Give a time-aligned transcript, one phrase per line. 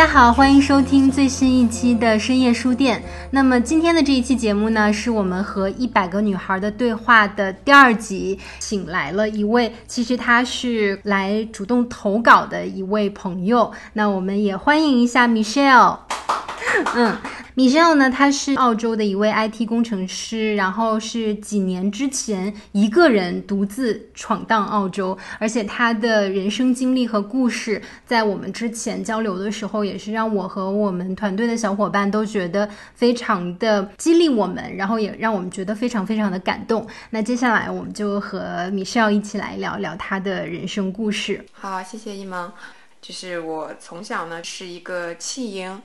[0.00, 3.04] 大家好，欢迎收听最新一期的深夜书店。
[3.32, 13.70] 那么今天的这一期节目呢，是我们和一百个女孩的对话的第二集，请来了一位，其实她是来主动投稿的一位朋友。
[13.92, 15.98] 那我们也欢迎一下 Michelle。
[16.94, 17.14] 嗯
[17.56, 36.86] ，Michelle 呢，她是澳洲的一位 IT 工程师，然后是几年之前一个人独自闯荡澳洲，而且她的人生经历和故事，在我们之前交流的时候，也是让我和我们团队的小伙伴都觉得非常的激励我们，然后也让我们觉得非常非常的感动。
[37.10, 41.44] 那接下来我们就和 Michelle 一起来聊聊她的人生故事。
[41.52, 42.52] 好，谢谢一萌。
[43.02, 45.80] 就是我从小呢是一个弃婴，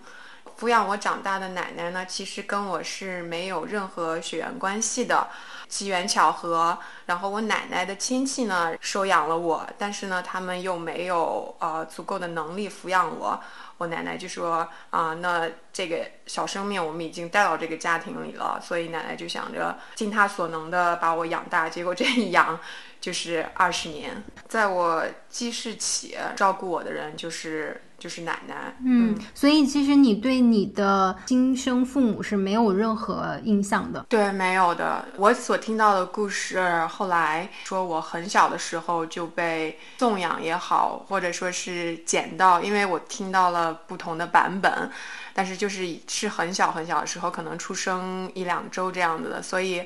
[0.59, 5.27] 抚养我长大的奶奶呢，其实跟我是没有任何血缘关系的，
[5.67, 6.77] 机缘巧合。
[7.07, 13.41] 然后我奶奶的亲戚呢收养了我，但是呢，他们又没有呃足够的能力抚养我。
[13.77, 21.67] 我奶奶就说啊、那这个小生命我们已经带到这个家庭里了，所以奶奶就想着尽她所能的把我养大。
[21.67, 22.57] 结果这一养
[23.01, 28.75] 就是二十年，在我记事起照顾我的人就是就是奶奶。
[28.85, 34.05] 嗯，所以其实你对你的亲生父母是没有任何印象的。
[34.07, 35.03] 对，没有的。
[35.17, 44.87] 我所听到的故事，后来说我很小的时候就被送养也好，或者说是捡到，因为我听到了不同的版本，
[45.33, 49.81] 但是就是是很小很小的时候，可能出生一两周这样子的，所以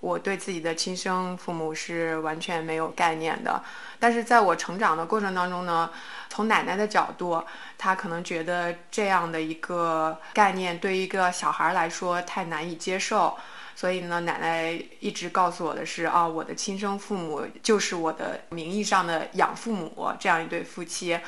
[0.00, 3.62] 我对自己的亲生父母是完全没有概念的。
[3.98, 5.90] 但是在我成长的过程当中呢，
[6.28, 7.42] 从奶奶的角度，
[7.76, 13.36] 她可能觉得这样的一个概念对于一个小孩来说太难以接受，
[13.76, 21.18] 所以呢，奶奶一直告诉我的是啊，我的亲生父母就是我的名义上的养父母这样一对夫妻，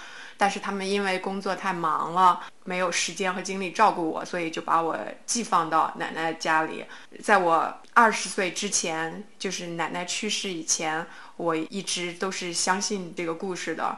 [0.43, 6.85] 但是他们因为工作太忙了，没有时间和精力照顾我，所以就把我寄放到奶奶家里。
[7.23, 13.97] 在我二十岁之前，就是奶奶去世以前，我一直都是相信这个故事的。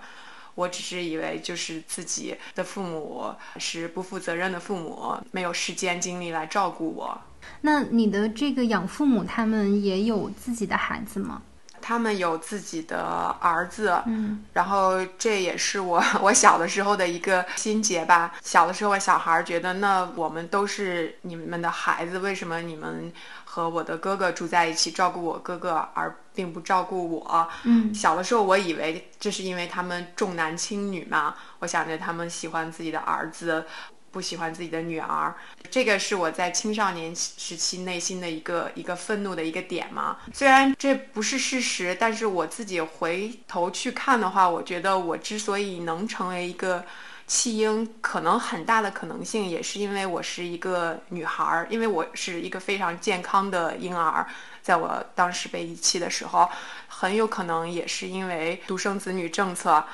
[0.55, 7.19] 我只是以为就是自己的父母是不负责任的父母，没有时间精力来照顾我。
[7.63, 11.41] 那你的这个养父母他们也有自己的孩子吗？
[11.87, 18.33] 他们有自己的儿子，嗯，然后这也是我 我小的时候的一个心结吧。
[18.43, 23.13] 小的时候，我小孩儿觉得，那我们都是你们的孩子，为什么你们
[23.45, 27.49] 和我的哥哥住在一起，照顾我哥哥，而并不照顾我？
[27.65, 33.67] 嗯小的时候，我以为这是因为他们重男轻女嘛，我想着他们喜欢自己的儿子。
[34.15, 35.35] 不喜欢自己的女儿，
[35.69, 40.19] 这个是我在青少年时期内心的一个一个愤怒的一个点嘛。
[40.33, 46.85] 虽然这不是事实，但是我自己回头去看的话，我觉得我之所以能成为一个
[47.27, 54.25] 弃婴，可能很大的可能性也是因为我是一个女孩儿，因为我是一个非常健康的婴儿，
[54.63, 56.49] 在我当时被遗弃的时候，
[56.87, 59.85] 很有可能也是因为独生子女政策。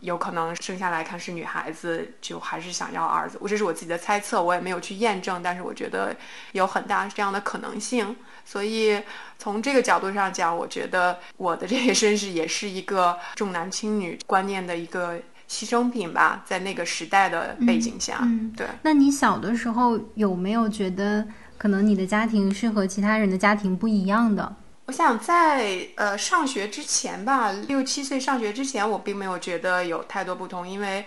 [0.00, 3.38] 有可能生下来看是女孩子，就还是想要儿子。
[3.40, 6.14] 我这是我自己的猜测，我也没有去验证，但是我觉得
[6.52, 8.16] 有很大这样的可能性。
[8.44, 9.00] 所以
[9.38, 15.16] 从这个角度上讲，我觉得我的这个身世也是一个重男轻女观念的一个
[15.48, 18.66] 牺牲品吧，在那个时代的背景下，嗯对。
[18.82, 21.26] 那你小的时候有没有觉得，
[21.58, 24.56] 可能你的家庭是和其他人的家庭不一样的？
[24.90, 31.06] 我想在呃上学之前吧，六七岁上学之前，我并没有觉得有太多不同，因为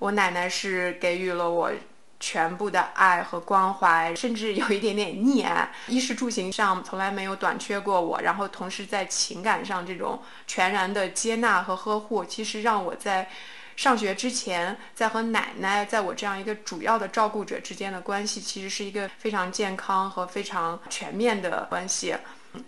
[0.00, 1.70] 我奶奶是给予了我
[2.18, 13.30] 全部的爱和关怀，甚至有一点点溺爱，衣食住行上从来没有短缺过我，然后同时在情感上这种全然的接纳和呵护，其实让我在
[13.76, 22.16] 上学之前，在和奶奶，在我这样一个主要的照顾者之间的关系，其实是一个非常健康和非常全面的关系。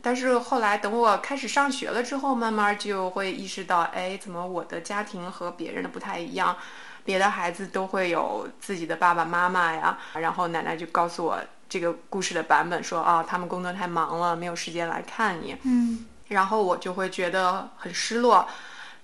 [0.01, 6.57] 但是后来等我开始上学了之后，慢慢就会意识到，哎，怎么我的家庭和别人的不太一样？
[7.05, 11.39] 别的孩子都会有自己的爸爸妈妈呀，然后奶奶就告诉我
[11.69, 15.55] 这个故事的版本，说啊，他们工作太忙了，没有时间来看你。
[15.65, 18.49] 嗯然后我就会觉得很失落。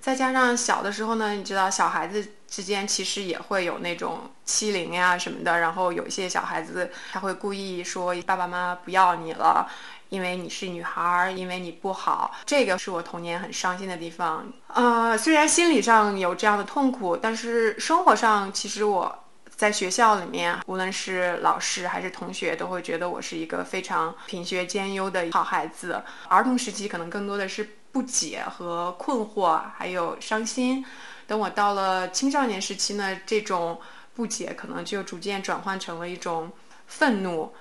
[0.00, 9.70] 再加上小的时候呢，你知道小孩子之间其实也会有那种欺凌呀什么的，然后有一些小孩子他会故意说爸爸妈妈不要你了。
[10.10, 14.52] 因为你是女孩儿，因为你不好，这个是我童年很伤心的地方。
[14.68, 26.02] 呃，虽然心理上有这样的痛苦，但是生活上其实我在学校里面，无论是老师还是同学，都会觉得我是一个非常品学兼优的好孩子。
[26.28, 30.84] 儿童时期可能更多的是不解和困惑，还有伤心。
[31.26, 33.80] 等我到了青少年时期呢，这种
[34.14, 36.50] 不解可能就逐渐转换成了一种
[36.88, 37.54] 愤怒。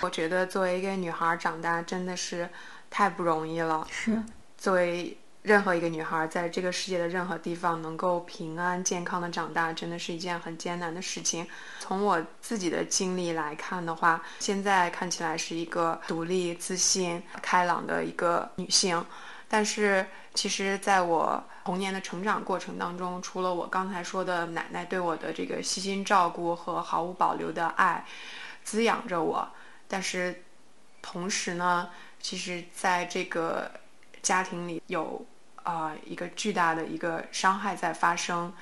[0.00, 2.48] 我觉得作为一个女孩长大真的是
[2.90, 3.86] 太不容易了。
[3.90, 4.22] 是，
[4.56, 11.46] 作为任何一个女孩，在这个世界的任何地方能够平安健康的长大，真的是一件很艰难的事情。
[11.78, 19.04] 从我自己的经历来看的话，现在看起来是一个独立、自信、开朗的一个女性，
[19.48, 20.04] 但是
[20.34, 28.04] 其实在我童年的成长过程当中，除了我刚才说的奶奶对我的这个悉心照顾和毫无保留的爱
[28.64, 29.48] 滋养着我。
[29.88, 30.42] 但是，
[31.00, 31.88] 同时呢，
[32.20, 33.70] 其实在这个
[34.22, 35.24] 家庭里有
[35.62, 38.52] 啊、一个巨大的一个伤害在发生，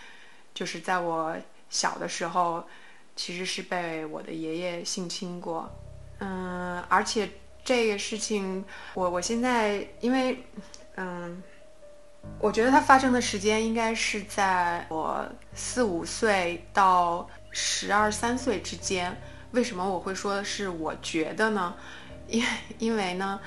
[0.55, 1.37] 就是在我
[1.69, 2.67] 小的时候，
[3.17, 5.71] 其实是被我的爷爷性侵过，
[6.19, 7.29] 嗯，而且
[7.65, 10.43] 这个事情，我我现在因为
[10.97, 11.43] 嗯，
[12.39, 19.15] 我觉得它发生的时间应该是在我四五岁到十二三岁之间。
[19.55, 21.75] 为什么我会说是我觉得呢？
[22.27, 22.45] 因
[22.79, 23.39] 因为呢，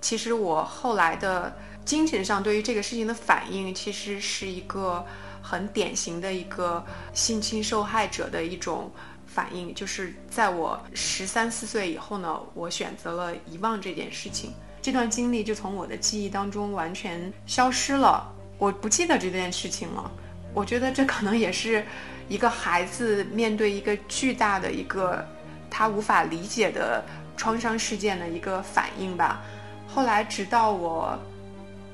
[0.00, 1.54] 其实我后来的
[1.84, 5.04] 精神上对于这个事情的反应，其实是一个
[5.42, 6.82] 很典型的一个
[7.12, 8.90] 性侵受害者的一种
[9.26, 18.26] 反应，就是在我十三四岁以后呢，我选择了遗忘这件事情，这段经历就从我的记忆当中完全消失了，
[18.56, 20.10] 我不记得这件事情了。
[20.54, 21.84] 我觉得这可能也是。
[22.28, 25.26] 一个孩子面对一个巨大的一个
[25.70, 27.02] 他无法理解的
[27.36, 29.42] 创伤事件的一个反应吧。
[29.86, 31.18] 后来直到我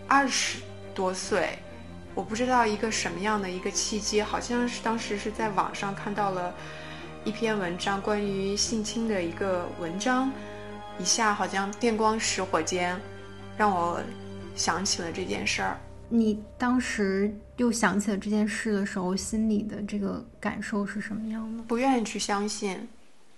[0.08, 0.58] 二十
[0.94, 1.58] 多岁，
[2.14, 6.52] 我不知道一个什么样的一个契机，好像是当时是在网上看到了
[7.24, 10.30] 一篇文章，关于性侵的一个文章，
[10.98, 13.00] 一下好像电光石火间，
[13.56, 14.00] 让我
[14.56, 15.78] 想起了这件事儿。
[16.16, 21.62] 你当时又想起了这件事的时候，心里的这个感受是什么样的？
[21.64, 22.88] 不愿意去相信，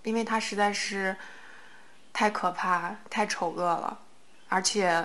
[0.03, 1.17] 因为他实在是
[2.13, 3.97] 太可怕、太丑恶了。
[4.47, 5.03] 而且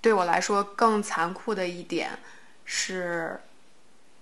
[0.00, 2.16] 对我来说，更残酷的一点
[2.64, 3.40] 是，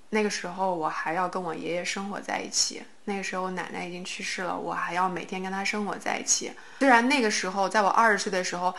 [0.09, 2.83] 那个时候我还要跟我爷爷生活在一起。
[3.05, 6.51] 那个时候奶奶已经去世了，我还要每天跟他生活在一起。
[6.79, 8.75] 虽然那个时候，在我二十岁的时候，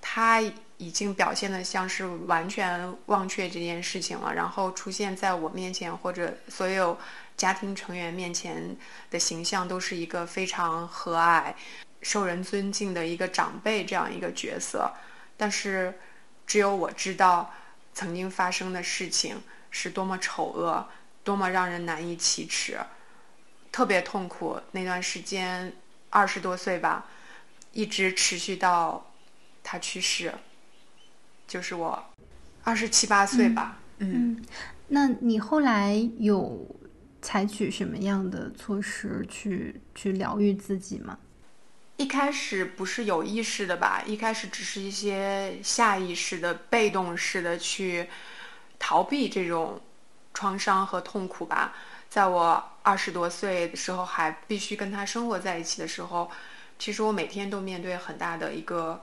[0.00, 0.42] 他。
[0.78, 6.98] 已经表现的像是完全忘却这件事情了，然后出现在我面前或者所有
[7.36, 8.76] 家庭成员面前
[9.10, 11.54] 的形象都是一个非常和蔼、
[12.02, 14.92] 受人尊敬的一个长辈这样一个角色。
[15.36, 15.98] 但是，
[16.46, 17.52] 只有我知道
[17.92, 20.88] 曾经发生的事情是多么丑恶，
[21.22, 22.78] 多么让人难以启齿，
[23.72, 24.60] 特别痛苦。
[24.72, 25.72] 那段时间
[26.10, 27.06] 二十多岁吧，
[27.72, 29.10] 一直持续到
[29.62, 30.34] 他去世。
[31.54, 32.04] 就是我
[32.64, 34.44] 二十七八岁吧，嗯，
[34.88, 36.66] 那你后来有
[37.22, 41.16] 采取什么样的措施去去疗愈自己吗？
[41.98, 48.08] 一开始不是有意识的吧，一开始只是一些下意识的、被动式的去
[48.80, 49.80] 逃避这种
[50.32, 51.72] 创伤和痛苦吧。
[52.08, 56.28] 在我二十多岁的时候，还必须跟他生活在一起的时候，
[56.80, 59.00] 其实我每天都面对很大的一个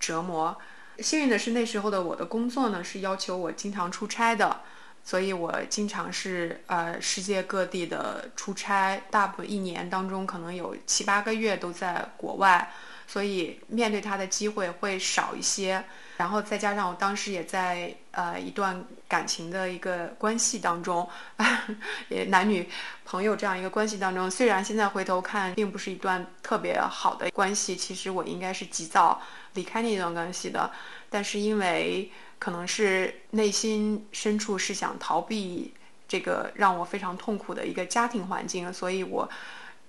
[0.00, 0.58] 折磨。
[1.02, 4.60] 幸运的是，那时候的我的工作呢是要求我经常出差的，
[5.04, 12.70] 所以我经常是呃世界各地的出差，大部分一年当中可能有七八个月都在国外，
[13.06, 15.84] 所以面对他的机会会少一些。
[16.18, 21.08] 然后再加上我当时也在呃一段感情的一个关系当中，
[22.08, 22.68] 也男女
[23.04, 29.20] 朋友这样一个关系当中，虽然现在回头看并不是一段特别好的关系，其实我应该是及早
[29.54, 30.70] 离开那段关系的，
[31.10, 35.72] 但是因为可能是内心深处是想逃避
[36.08, 39.28] 这个让我非常痛苦的一个家庭环境，所以我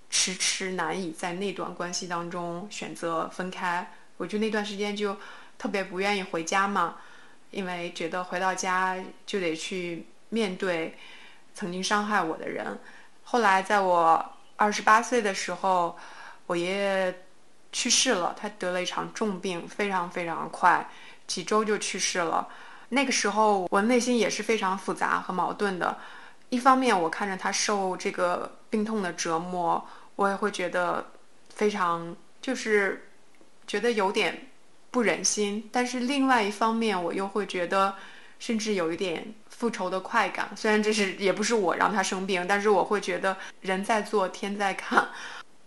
[0.10, 3.92] 迟迟难以在那段关系当中选择分开。
[4.18, 5.18] 我就那段时间就
[5.58, 6.98] 特别不愿意回家嘛，
[7.52, 10.98] 因为觉得回到家就得去面对
[11.56, 12.80] 曾经伤害我的人。
[13.24, 15.98] 后来在我二十八岁的时候，
[16.46, 17.23] 我爷爷
[17.74, 20.88] 去世了，他得了一场重病，非常非常快，
[21.28, 22.48] 几周就去世了。
[22.90, 25.98] 那个时候我内心也是非常复杂和矛盾的。
[26.50, 29.84] 一方面，我看着他受这个病痛的折磨，
[30.16, 31.04] 我也会觉得
[31.50, 33.10] 非常就是
[33.66, 34.50] 觉得有点
[34.92, 35.68] 不忍心。
[35.72, 37.96] 但是另外一方面，我又会觉得
[38.38, 40.52] 甚至有一点复仇的快感。
[40.56, 45.10] 虽然这是也不是我让他生病，但是我会觉得人在做天在看，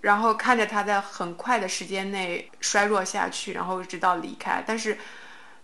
[0.07, 4.65] 然后看着他在很快的时间内衰弱下去，然后直到离开。
[4.67, 4.99] 但是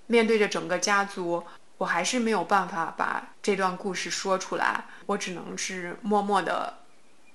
[0.06, 1.42] 面对着整个家族。
[1.78, 6.74] 我还是没有办法把这段故事说出来，我只能是默默的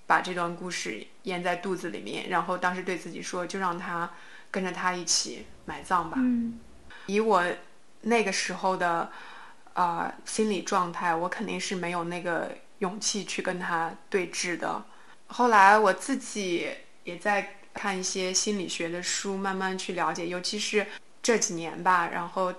[0.05, 4.09] 把这段故事咽在肚子里面，然后当时对自己说，就让他
[4.49, 6.15] 跟着他一起埋葬吧。
[6.17, 6.57] 嗯，
[7.07, 7.43] 以我
[8.03, 9.11] 那个时候的
[9.73, 14.81] 啊、心理状态，我肯定是没有那个勇气去跟他对峙的。
[15.27, 16.69] 后来我自己
[17.07, 20.85] 也在看一些心理学的书，慢慢去了解，尤其是
[21.23, 22.53] 这几年吧，然后。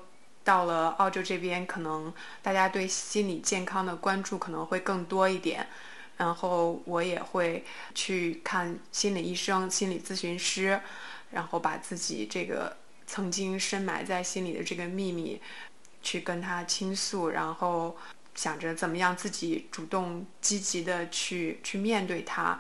[0.45, 5.67] 到了澳洲这边，可能大家对心理健康的关注可能会更多一点，
[6.17, 7.62] 然后我也会
[7.95, 10.81] 去看心理医生、心理咨询师，
[11.33, 12.75] 然后把自己这个
[13.07, 15.38] 曾经深埋在心里的这个秘密
[16.02, 17.99] 去跟他倾诉，然后
[18.35, 22.59] 想着怎么样自己主动积极的去去面对它。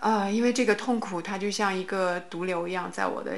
[0.00, 3.32] 呃，因为这个痛苦它就像一个毒瘤一样，在我的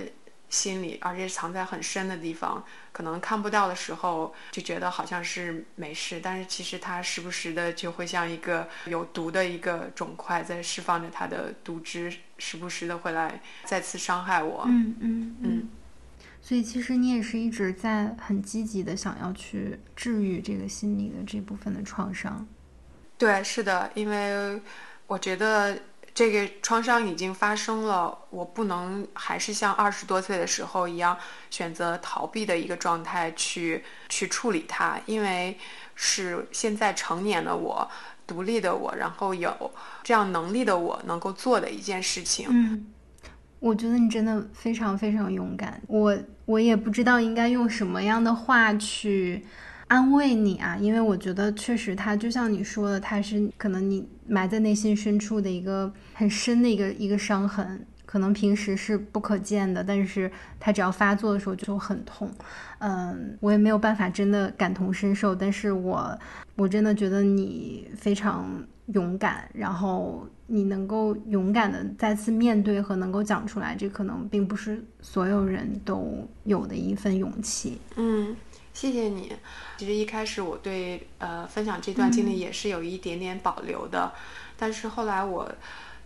[0.48, 14.64] 心里，而且藏在很深的地方，可能看不到的时候就觉得好像是没事，但是其实它时不时的就会像一个有毒的一个肿块在释放着它的毒汁，时不时的会来再次伤害我。
[14.66, 15.68] 嗯嗯嗯。
[16.40, 22.46] 所以其实你也是一直在很积极的想要去治愈这个心理的这部分的创伤。
[23.18, 24.58] 对，是的，因为
[25.06, 25.78] 我觉得
[26.18, 31.16] 这个创伤已经发生了，我不能还是像二十多岁的时候一样
[31.48, 35.56] 选择逃避的一个状态去去处理它，因为
[35.94, 37.88] 是现在成年的我、
[38.26, 39.70] 独立的我，然后有
[40.02, 42.48] 这样能力的我能够做的一件事情。
[42.50, 42.92] 嗯，
[43.60, 45.80] 我觉得你真的非常非常勇敢。
[45.86, 49.46] 我我也不知道应该用什么样的话去
[49.88, 60.30] 安慰你啊，因为我觉得确实它就像你说的，它是可能你埋在内心深处的一个很深的一个一个伤痕，可能平时是不可见的，但是
[60.60, 62.30] 它只要发作的时候就很痛。
[62.78, 66.18] 嗯，我也没有办法真的感同身受，但是我
[66.56, 68.46] 我真的觉得你非常
[68.88, 77.78] 勇敢，然后你能够勇敢的再次面对和能够讲出来，这可能并不是所有人都有的一份勇气。
[77.96, 78.36] 嗯，
[78.78, 79.36] 谢谢你。
[79.76, 84.12] 其实一开始我对呃分享这段经历也是有一点点保留的，
[84.56, 85.50] 但是后来我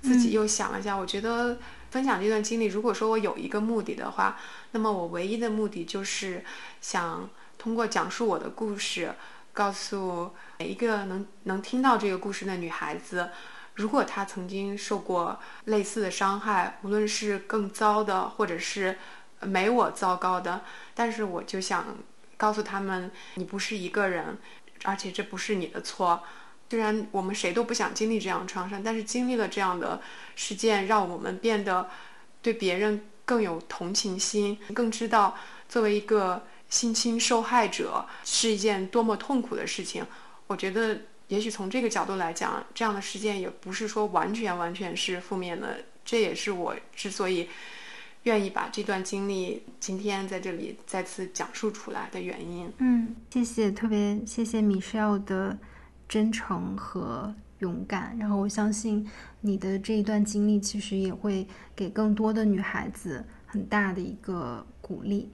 [0.00, 1.58] 自己又想了一下，我觉得
[1.90, 4.38] 分享这段经历，如果说我有一个目的的话，
[4.70, 6.42] 那么我唯一的目的就是
[6.80, 9.12] 想通过讲述我的故事，
[9.52, 13.28] 告诉每一个能能听到这个故事的女孩子，
[13.74, 18.96] 如果她曾经受过类似的伤害，无论是更糟的，或者是
[19.42, 20.62] 没我糟糕的，
[20.94, 21.84] 但是我就想
[22.42, 24.36] 告诉他们，你不是一个人，
[24.82, 26.20] 而且这不是你的错。
[26.68, 30.02] 虽然我们谁都不想经历这样的创伤，但是经历了这样的
[30.34, 31.88] 事件，让我们变得
[32.40, 35.36] 对别人更有同情心，更知道
[35.68, 40.04] 作为一个性侵受害者是一件多么痛苦的事情。
[40.48, 45.84] 我觉得，也许从这个角度来讲，这样的事件也不是说完全完全是负面的。
[46.04, 47.48] 这也是我之所以
[48.24, 52.72] 愿意把这段经历今天在这里再次讲述出来的原因。
[52.78, 55.58] 嗯，谢谢，特别谢谢 Michelle 的
[56.08, 58.16] 真诚和勇敢。
[58.18, 59.08] 然后我相信
[59.40, 65.30] 你的这一段经历，其实也会给更多的女孩子很大的一个鼓励。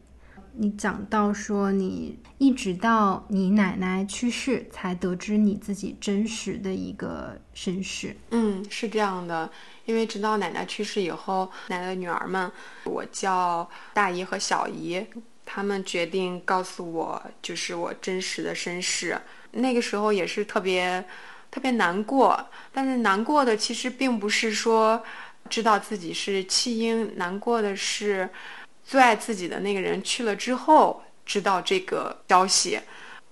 [0.61, 8.17] 你讲到说，你一直到你奶奶去世，才得知你自己真实的一个身世。
[8.31, 9.49] 嗯，是这样的，
[9.85, 12.51] 因为直到奶奶去世以后，奶奶的女儿们，
[12.83, 15.07] 我叫大姨和小姨，
[15.45, 19.17] 他们决定告诉我就是我真实的身世。
[19.53, 21.05] 那个时候也是特别
[21.53, 25.01] 特别难过，但是难过的其实并不是说
[25.49, 28.29] 知道自己是弃婴，难过的是
[28.89, 32.81] 最爱自己的那个人去了之后知道这个消息。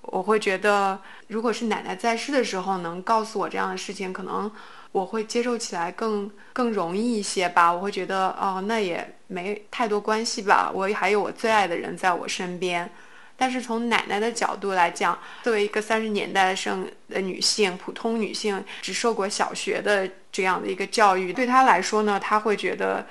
[0.02, 4.52] 我会觉得，如果是奶奶在世的时候能告诉我这样的事情，可能
[4.92, 7.72] 我会接受起来更更容易一些吧。
[7.72, 12.88] 我会觉得，哦，那也没太多关系吧，我还有我最爱的人在我身边。
[13.38, 23.06] 但是从奶奶的角度来讲，作为一个三十年代生的女性，普通女性，只受过小学的这样的一个教育，对她来说呢，她会觉得，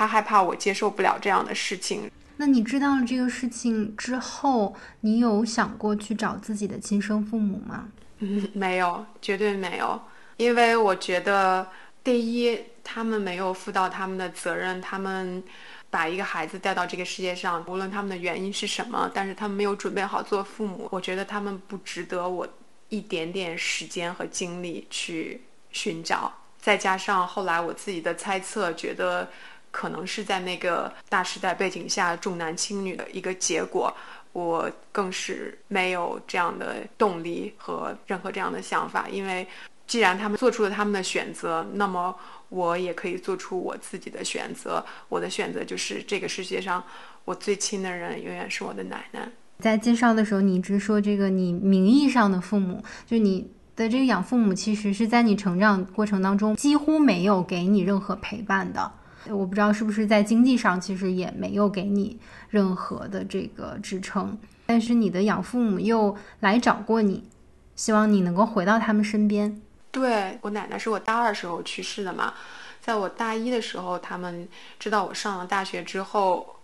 [0.00, 2.10] 她害怕我接受不了这样的事情。
[2.38, 7.86] 那你知道了这个事情之后，你有想过去找自己的亲生父母吗？
[8.20, 10.00] 嗯， 没有，绝对没有，
[10.38, 11.68] 因为我觉得，
[12.02, 15.44] 第一，他们没有负到他们的责任，他们
[15.90, 22.48] 把一个孩子带到这个世界上，无论他们的原因是什么，但是他们没有准备好做父母，我觉得他们不值得我
[22.88, 25.42] 一点点时间和精力去
[25.72, 26.32] 寻找。
[26.58, 29.28] 再加上后来我自己的猜测，觉得。
[29.70, 33.94] 可能是在那个大时代背景下重男轻女的一个结果，
[34.32, 39.08] 我更是没有这样的动力和任何这样的想法。
[39.08, 39.46] 因为
[39.86, 42.14] 既然他们做出了他们的选择，那么
[42.48, 44.84] 我也可以做出我自己的选择。
[45.08, 46.82] 我的选择就是这个世界上
[47.24, 49.28] 我最亲的人永远是我的奶奶。
[49.58, 58.92] 在介绍的时候，你一直说这个你名义上的父母，就你的这个养父母，其实是在你成长过程当中几乎没有给你任何陪伴的。
[59.28, 67.28] 我不知道是不是在经济上，其实也没有给你任何的这个支撑，但是你的养父母又来找过你，
[67.76, 69.60] 希望你能够回到他们身边。
[69.90, 72.34] 对我奶奶是我大二时候去世的嘛，
[72.80, 74.48] 在我大一的时候，他们
[74.78, 76.56] 知道我上了大学之后。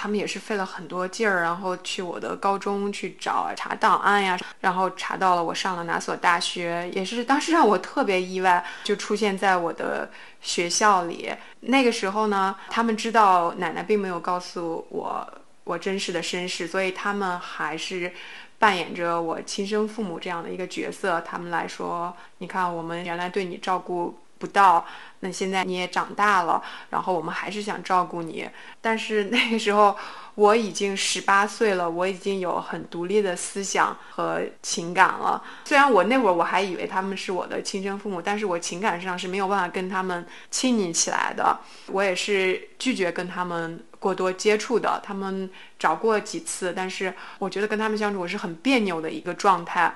[0.00, 10.08] 他们也是费了很多劲儿，然后去我的高中去找查档案呀，然后查到了我上了哪所大学，也是当时让我特别意外，就出现在我的
[10.40, 11.34] 学校里。
[11.62, 15.26] 那个时候呢，他们知道奶奶并没有告诉我
[15.64, 18.12] 我真实的身世，所以他们还是
[18.60, 21.20] 扮演着我亲生父母这样的一个角色。
[21.22, 24.16] 他们来说，你看我们原来对你照顾。
[24.38, 24.86] 不到，
[25.20, 28.48] 那现在你也长大了，然后我们还是想照顾你，
[28.80, 29.96] 但是那个时候
[30.36, 35.42] 我已经十八岁了，我已经有很独立的思想和情感了。
[35.64, 41.58] 虽然我那会儿我还以为他们是我的亲生父母，但是我情感上是没有办法跟他们亲昵起来的。
[41.88, 45.00] 我也是拒绝跟他们过多接触的。
[45.02, 49.92] 他们找过几次，但是我觉得跟他们相处我是很别扭的一个状态，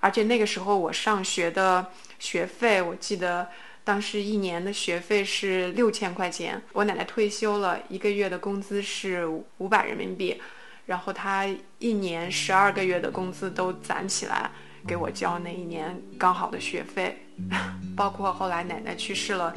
[0.00, 3.48] 而且那个时候我上学的学费，我记得。
[3.84, 9.26] 当时一年的学费是六千块钱，我奶奶退休了，一个月的工资是
[9.58, 10.40] 五百人民币，
[10.86, 11.46] 然后她
[11.78, 14.50] 一年十二个月的工资都攒起来
[14.86, 17.26] 给我交那一年刚好的学费，
[17.94, 19.54] 包括后来奶奶去世了，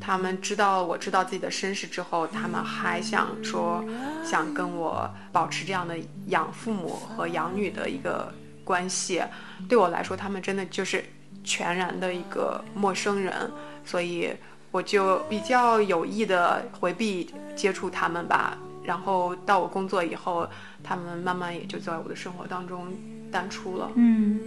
[0.00, 3.84] 他们知道我知道自己的身世之后，他们还想说
[4.24, 5.96] 想跟我保持这样的
[6.26, 9.22] 养父母和养女的一个关系，
[9.68, 11.04] 对我来说，他们真的就是。
[11.44, 13.50] 全然的一个陌生人，
[13.84, 14.30] 所以
[14.70, 18.56] 我就比较有意的回避接触他们吧。
[18.84, 20.48] 然后到我工作以后，
[20.82, 22.86] 他们慢慢也就在我的生活当中
[23.30, 23.90] 淡出了。
[23.94, 24.40] 嗯。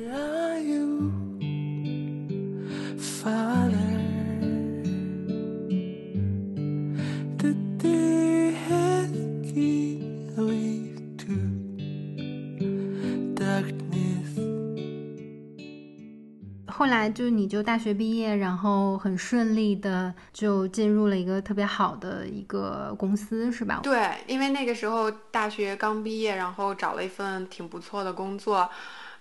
[16.77, 23.79] 后来就你就大学毕业，然后很顺利的就进入了一个特别好的一个公司，是吧？
[23.81, 28.69] 对，因为那个时候大学刚毕业，然后找了一份挺不错的工作，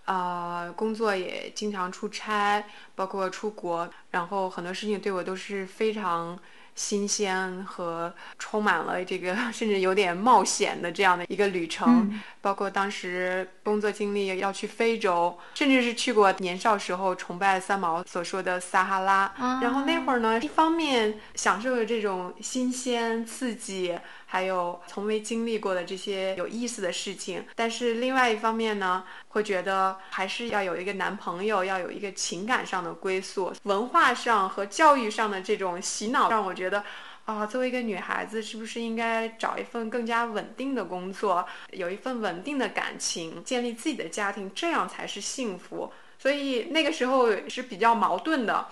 [0.05, 2.64] 呃，工作也经常出差，
[2.97, 6.37] 包括出国，然后很多事情对我都是非常。
[6.75, 19.33] 新鲜和充满了这个， 甚至有点冒险的这样的一个旅程，包括当时工作经历要去非洲，甚至是去过年少时候崇拜三毛所说的撒哈拉。
[19.63, 23.99] 然后那会儿呢，一方面享受着这种新鲜刺激。
[24.35, 36.83] 还有从未经历过的这些有意思的事情，但是另外一方面呢，会觉得还是要有一个男朋友，要有一个情感上的归宿，文化上和教育上的这种洗脑，让我觉得，
[37.27, 45.92] 啊，作为一个女孩子，是不是应该找一份更加稳定的工作，有一份稳定的感情，建立自己的家庭，这样才是幸福。
[46.18, 48.66] 所以那个时候是比较矛盾的，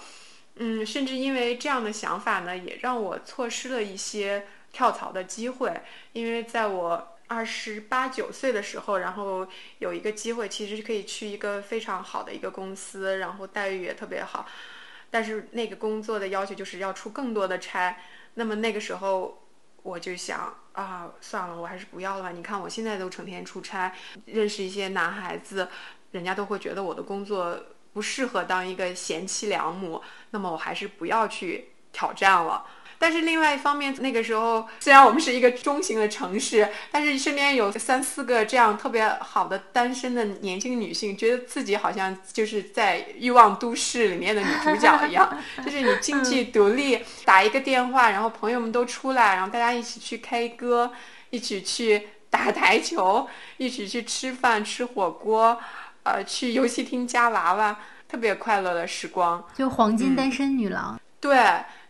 [0.56, 4.44] 嗯，甚至因为这样的想法呢，也让我错失了一些。
[4.72, 5.82] 跳槽的机会，
[6.12, 9.46] 因为在我二十八九岁的时候，然后
[9.78, 14.46] 有一个机会，其实是可以去一个非常好的一个公司，然后待遇也特别好。
[15.10, 17.98] 但是那个工作的要求就是要出更多的差。
[18.34, 19.46] 那么那个时候
[19.82, 22.30] 我就想啊，算了，我还是不要了吧。
[22.30, 25.68] 你看我现在都成天出差，认识一些男孩子，
[26.12, 27.58] 人家都会觉得我的工作
[27.92, 30.02] 不适合当一个贤妻良母。
[30.30, 32.64] 那么我还是不要去挑战了。
[33.02, 45.36] 但是另外一方面，那个时候虽然我们是一个中型的城市，但是身边有三四个这样特别好的单身的年轻女性，觉得自己好像就是在欲望都市里面的女主角一样，
[45.66, 50.92] 就是你经济独立，打一个电话，然后朋友们都出来，然后大家一起去 K 歌，
[51.30, 55.58] 一起去打台球，一起去吃饭吃火锅，
[56.04, 57.76] 呃，去游戏厅夹娃娃，
[58.08, 59.44] 特别快乐的时光。
[59.56, 61.00] 就黄金单身女郎。
[61.20, 61.38] 对，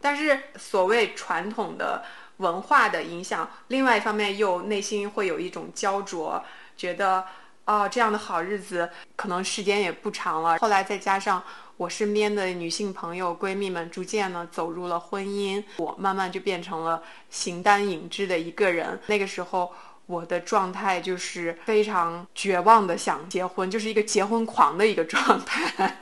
[0.02, 2.04] 但是所谓传统的
[2.38, 6.42] 文化的影响，另外一方面又内心会有一种焦灼，
[6.76, 7.24] 觉得
[7.64, 10.58] 哦，这样的好日子可能时间也不长了。
[10.58, 11.42] 后来再加上
[11.76, 19.00] 我身边的女性朋友、闺蜜们逐渐呢走入了婚姻，我慢慢就变成了形单影只的一个人。
[19.06, 19.72] 那个时候
[20.06, 25.96] 我的状态就是非常绝望的想结婚，就是一个结婚狂的一个状态。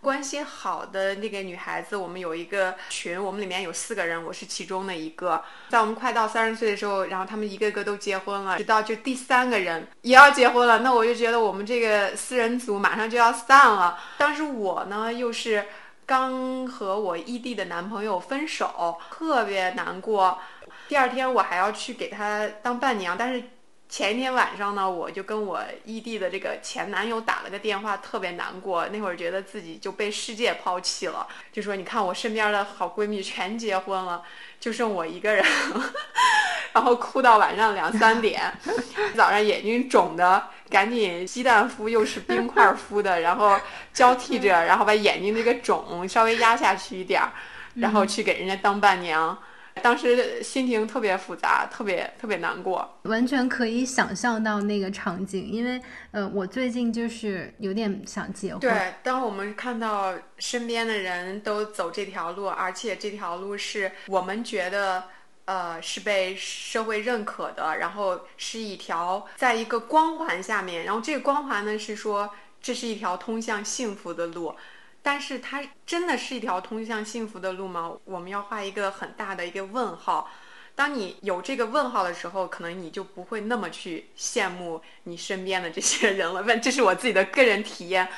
[0.00, 5.44] 关系好的那个女孩子，我们有一个群，我们里面有四个人，我是其中的一个。
[5.68, 13.98] 在我们快到三十岁的时候，然后他们一个个都结婚了，直到就第三个人也要结婚了，那我就觉得我们这个四人组马上就要散了。
[14.16, 15.66] 当时我呢又是
[16.06, 20.38] 刚和我异地的男朋友分手，特别难过。
[20.88, 23.42] 第二天我还要去给他当伴娘，但是。
[23.90, 28.86] 前一天晚上呢，我就跟我异地的这个前男友打了个电话，特别难过。
[28.86, 34.22] 那会儿觉得自己就被世界抛弃了，就说你看我身边的好闺蜜全结婚了，
[34.60, 35.44] 就剩我一个人，
[36.72, 38.40] 然后哭到晚上两三点，
[39.16, 43.58] 早上眼睛肿的，赶紧鸡蛋敷又是冰块敷的，然后
[43.92, 47.32] 交替着，然后把眼睛那个肿稍微压下去一点儿，
[47.74, 49.36] 然后去给人家当伴娘。
[49.80, 55.46] 当时心情特别复杂，特别特别难过，完全可以想象到那个场景。
[55.46, 55.80] 因为，
[56.12, 58.60] 呃，我最近就是有点想结婚。
[58.60, 65.04] 对，当我们看到身边的人都走这条路，而且这条路是我们觉得，
[65.46, 72.30] 呃，是被社会认可的，然后是一条在一个光环下面，然后这个光环呢是说
[72.62, 74.54] 这是一条通向幸福的路。
[75.02, 77.92] 但是它真的是一条通向幸福的路吗？
[78.04, 80.30] 我们要画一个很大的一个问号。
[80.74, 86.42] 当你有这个问号的时候，可能你就不会那么去羡慕你身边的这些人了。
[86.42, 88.08] 问，这是我自己的个人体验。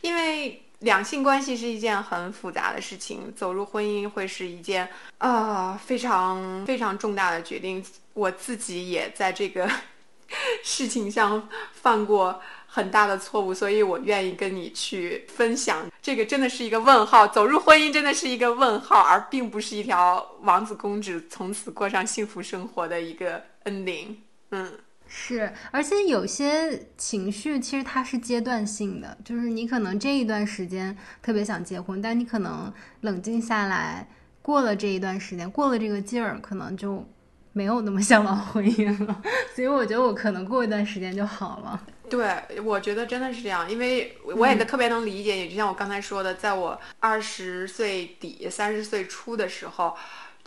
[0.00, 7.84] 因为两性关系是一件很复杂的事情，走入婚姻会是一件啊非常非常重大的决定。
[8.14, 9.70] 我自己也在这个
[10.64, 12.40] 事情上犯过。
[12.72, 15.90] 很大的错误，所以我愿意跟你去分享。
[16.00, 24.14] 这个真的是一个问号，走入婚姻真的是一个问号，而并不是一条王子公主从此过上幸福生活的一个 ending。
[24.52, 24.72] 嗯，
[25.08, 34.08] 是，而且有些情绪其实它是阶段性的，就是你可能这一段时间特别想结婚，但你可能冷静下来，
[34.40, 37.04] 过了这一段时间，过了这个劲儿，可能就
[37.52, 39.20] 没有那么向往婚姻了。
[39.56, 41.84] 所以我觉得我可能过一段时间就好了。
[42.10, 45.48] 对，我觉得真的是这样，因为我也特别能理解你。
[45.48, 49.96] 就像我刚才说的，在我二十岁底、三十岁初的时候。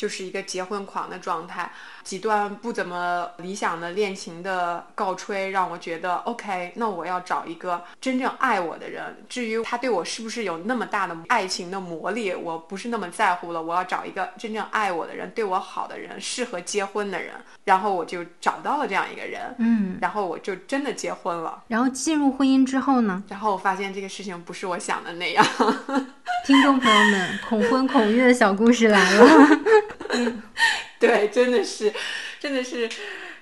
[0.03, 1.71] 就是一个结婚狂的状态，
[2.03, 9.15] 几段不怎么理想的恋情的告吹，让我觉得 OK，那我要找一个真正爱我的人。
[9.29, 13.63] 至于他对我是不是有那么大的爱情的魔力，我不是那么在乎了。
[13.63, 17.35] 我要找一个真正爱我的人，对我好的人，适合结婚的人。
[17.63, 21.63] 然后我就找到了这样一个人，嗯，然后我就真的结婚了。
[21.69, 23.23] 然后进入婚姻之后呢？
[23.29, 25.45] 然后我发现这个事情不是我想的那样。
[26.45, 29.25] 听众朋友们，恐婚恐育的小故事来了。
[30.99, 31.93] 对，真的是，
[32.39, 32.89] 真的是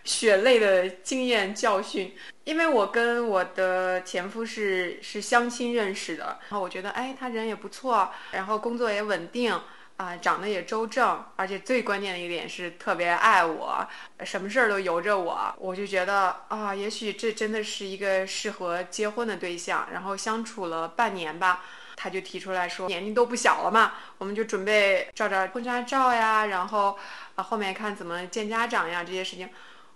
[0.04, 2.16] 血泪的经验教训。
[2.44, 9.54] 因为我跟我的前夫是是相亲认识的，然后我觉得，哎，他人也不错，然后工作也稳定，
[9.98, 13.88] 啊，长得也周正，而且最关键的一点是特别爱我，
[14.26, 19.88] 什么事儿都由着我，我就觉得啊，也许这真的是一个适合结婚的对象。
[19.94, 21.64] 然后相处了半年吧。
[22.04, 26.98] 他就提出来说，年龄都不小了嘛，我们就准备照照婚纱照呀，然后
[27.36, 29.48] 啊后面看怎么见家长呀这些事情。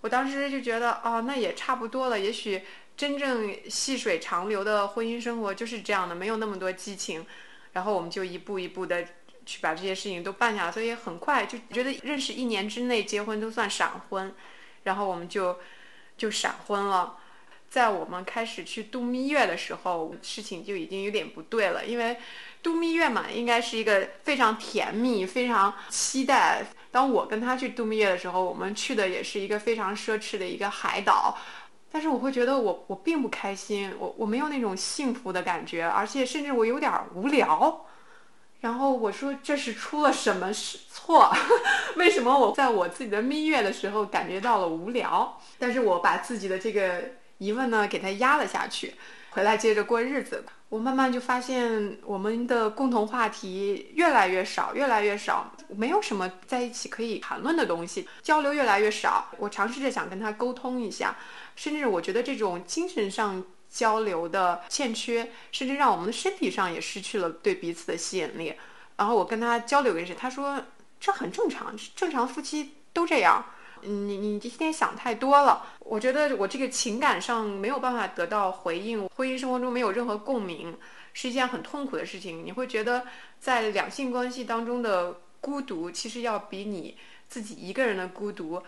[0.02, 2.20] 我当时就觉得，哦，那也差不多了。
[2.20, 2.62] 也许
[2.96, 7.26] 真正细水长流的婚姻生活就是这样的，没有那么多激情。
[7.74, 9.04] 然后我们就一步一步的
[9.44, 14.32] 去把这些事情都办下来，所以很快就觉得认识一年之内结婚都算闪婚。
[14.84, 15.58] 然后我们就
[16.16, 17.18] 就闪婚了。
[17.70, 22.18] 在我们开始去度蜜月的时候，事情就已经有点不对了，因为
[22.64, 26.66] 度蜜月嘛，应该是一个非常甜蜜、非常期待。
[26.92, 31.38] 当我跟他去度蜜月的时候，我们去的也是一个非常奢侈的一个海岛，
[31.92, 37.86] 但是我会觉得我我并不开心，我我没有那种幸福的感觉，而且甚至我有点无聊。
[38.62, 41.32] 然后我说这是出了什么事错？
[41.98, 45.40] 为什么我在我自己的蜜月的时候感觉到了无聊？
[45.60, 48.96] 但是我把自己的这个疑问呢给他压了下去，
[49.30, 50.44] 回来接着过日子。
[50.70, 59.30] 我慢慢就发现我们的共同话题越来越少，越来越少，没有什么在一起可以谈论的东西，交流越来越少。
[59.38, 61.16] 我尝试着想跟他沟通一下，
[61.56, 63.44] 甚至我觉得这种精神上。
[63.68, 68.54] 交流的欠缺，甚至让我们的身体上也失去了对彼此的吸引力。
[68.96, 70.64] 然后我跟他交流一下，他说
[70.98, 73.44] 这很正常，正常夫妻都这样。
[73.86, 75.66] 你你今天想太多了。
[75.80, 80.78] 我觉得我这个情感上没有办法得到回应，婚姻生活中没有任何共鸣，
[81.14, 82.46] 是一件很痛苦的事情。
[82.46, 83.06] 你会觉得
[83.40, 88.62] 在两性关系当中的孤独，其实要比你自己一个人的孤独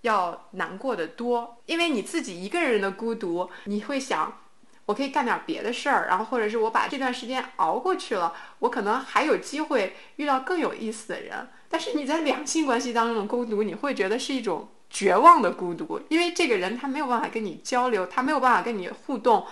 [0.00, 1.58] 要难过的多。
[1.66, 4.38] 因为你自己一个人的孤独，你会想。
[4.84, 11.48] 我可以干点别的事儿，然后或者是我把这段时间熬过去了，我可能还有机会遇到更有意思的人。
[11.72, 19.46] 但是你在两性关系当中的孤独，你会觉得是一种绝望的孤独，因为这个人他没有办法跟你交流，他没有办法跟你互动，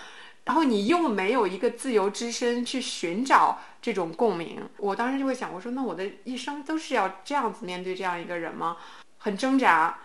[0.45, 4.61] 然后你又没有一个自由之身去寻找这种共鸣。
[4.77, 8.77] 我当时就会想，我说那我的一生都是要这样子面对这样一个人吗？
[9.17, 9.99] 很挣扎。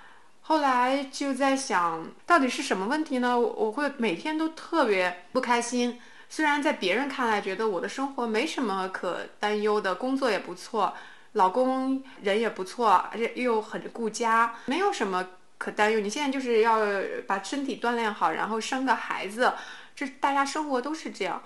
[0.44, 3.38] 后来就在想到底是什么问题呢？
[3.38, 6.00] 我会每天都特别不开心。
[6.30, 10.94] 虽然在别人看来觉得我的生活没什么可担忧的，工作也不错，
[11.36, 15.26] 老公人也不错，而且又很顾家，没有什么
[15.58, 16.00] 可担忧。
[16.00, 16.80] 你现在就是要
[17.28, 19.54] 把身体锻炼好，然后生个孩子，
[19.96, 21.42] 这大家生活都是这样。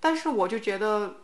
[0.00, 1.16] 但是我就觉得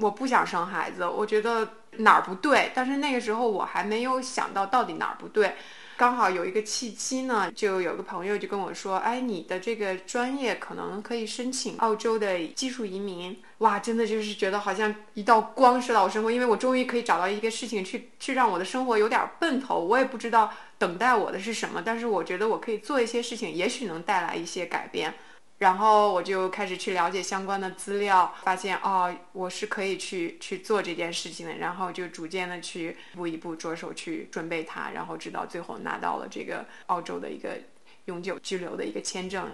[0.00, 1.68] 我不想生孩子，我觉得
[1.98, 2.70] 哪儿不对。
[2.74, 5.56] 但是那个时候我还没有想到到底哪儿不对。
[5.98, 19.80] 刚好有一个契机呢，就有个朋友就跟我说：“哎，你的这个专业可能可以申请澳洲的技术移民。”哇，真的就是觉得好像一道光射到我生活，因为我终于可以找到一个事情去去让我的生活有点儿奔头。
[19.80, 25.12] 我也不知道等待我的是什么，但是我觉得我可以做一些事情，也许能带来一些改变。
[25.58, 31.56] 然后我就开始去了解相关的资料，发现哦，我是可以去去做这件事情的。
[31.56, 37.58] 然后就逐渐的去一步一步着手去准备它，然后直到最后拿到了这个澳洲的一个
[38.04, 39.50] 永久居留的一个签证。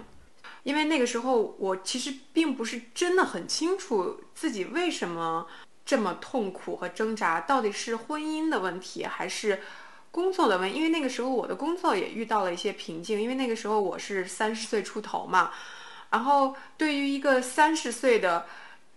[0.61, 5.47] 因为那个时候我其实并不是真的很清楚自己为什么
[5.83, 9.59] 这么痛苦和挣扎，到底是婚姻的问题还是
[10.11, 10.71] 工作的问？
[10.71, 15.51] 因为那个时候我的工作也遇到了一些瓶颈，因为那个时候我是三十岁出头嘛。
[16.15, 18.45] 然后，对于一个三十岁的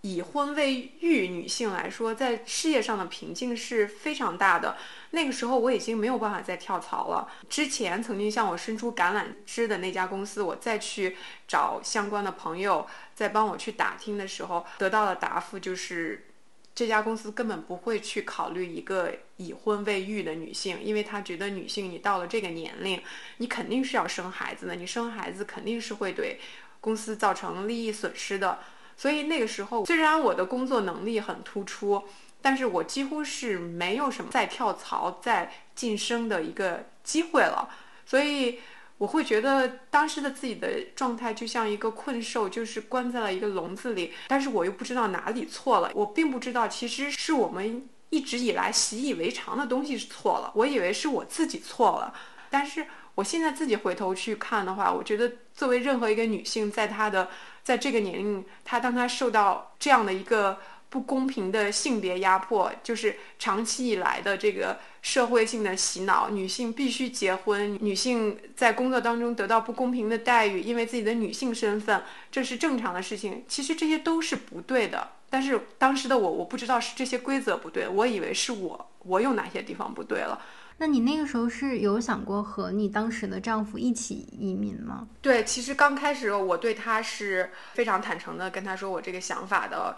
[0.03, 4.77] 已婚未育女性来说，在事业上的瓶颈是非常大的。
[5.11, 7.29] 那个时候，我已经没有办法再跳槽了。
[7.49, 11.17] 之前曾经向我伸出橄榄枝的那家公司，我再去
[11.49, 16.29] 找相关的朋友，再帮我去打听的时候，得到的答复就是，
[16.77, 23.03] 这家公司根本不会去考虑一个已婚未育的女性，因为他觉得女性你到了这个年龄，
[23.39, 26.39] 你肯定是要生孩子的，你生孩子肯定是会对。
[26.81, 28.61] 公司造成利益损失的，
[28.97, 32.05] 所以那个时候虽然我的工作能力很突出，
[32.41, 37.69] 但是我几乎是没有什么再跳槽、再晋升的一个机会了。
[38.07, 38.61] 所以
[38.99, 44.13] 我会觉得当时的自己的状态就像一个困兽，就是关在了一个笼子里。
[44.29, 52.15] 但是我又不知道哪里错了，我并不知道其实是我们一直以来习以为常的东西是错了，我以为是我自己错了，
[52.49, 52.87] 但是。
[53.19, 57.29] 我现在自己回头去看的话，我觉得作为任何一个女性，在她的
[57.65, 73.45] 在这个年龄，她当她受到这样的一个不公平的性别压迫，就是长期以来的这个社会性的洗脑，女性必须结婚，女性在工作当中得到不公平的待遇，因为自己的女性身份，这是正常的事情。
[73.49, 75.09] 其实这些都是不对的。
[75.29, 80.41] 但是当时的我，我不知道是这些规则不对，我以为是我，我有哪些地方不对了。
[80.81, 85.09] 那你那个时候是有想过和你当时的丈夫一起移民吗？
[85.21, 89.97] 对，其实刚开始我对他是非常坦诚的，跟他说我这个想法的，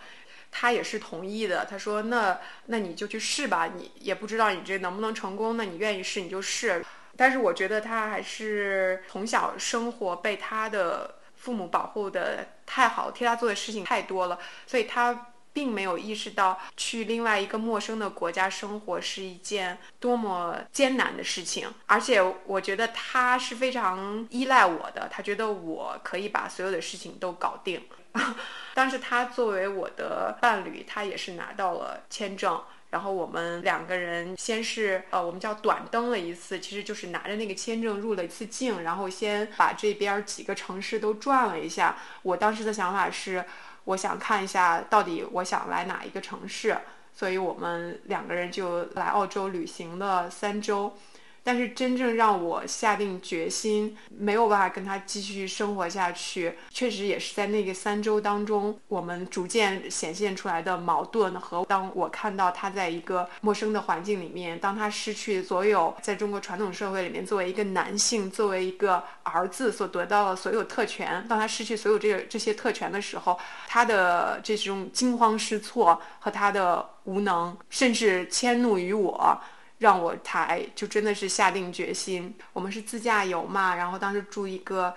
[0.50, 1.66] 他也是同意的。
[1.66, 6.82] 他说：“那那你就去试吧，你也不知道你这能不能成功，那你愿意试你就试。”
[7.14, 27.82] 但是我觉得他还是从小生活被他的父母保护的太好，替他做的事情太多了，所以他并没有意识到去另外一个陌生的国家生活是一件多么艰难的事情，而且我觉得他是非常依赖我的，他觉得我可以把所有的事情都搞定。
[28.74, 32.60] 当时他作为我的伴侣，他也是拿到了签证。
[32.90, 41.96] 然后我们两个人先是呃，我们叫短登了一次，其实就是拿着那个签证入了一次境，然后先把这边几个城市都转了一下。
[42.22, 43.44] 我当时的想法是，
[43.84, 46.76] 我想看一下到底我想来哪一个城市，
[47.14, 50.94] 所以我们两个人就来澳洲旅行了三周。
[51.42, 79.40] 但是真正让我下定决心没有办法跟他继续生活下去，确实也是在那个三周当中，我们逐渐显现出来的矛盾和当我看到他在一个陌生的环境里面，当他失去所有在中国传统社会里面作为一个男性、作为一个儿子所得到的所有特权，当他失去所有这这些特权的时候，他的这种惊慌失措和他的无能，甚至迁怒于我。
[79.80, 82.34] 让我才就真的是下定决心。
[82.54, 84.94] 我们是自驾游嘛，然后当时住一个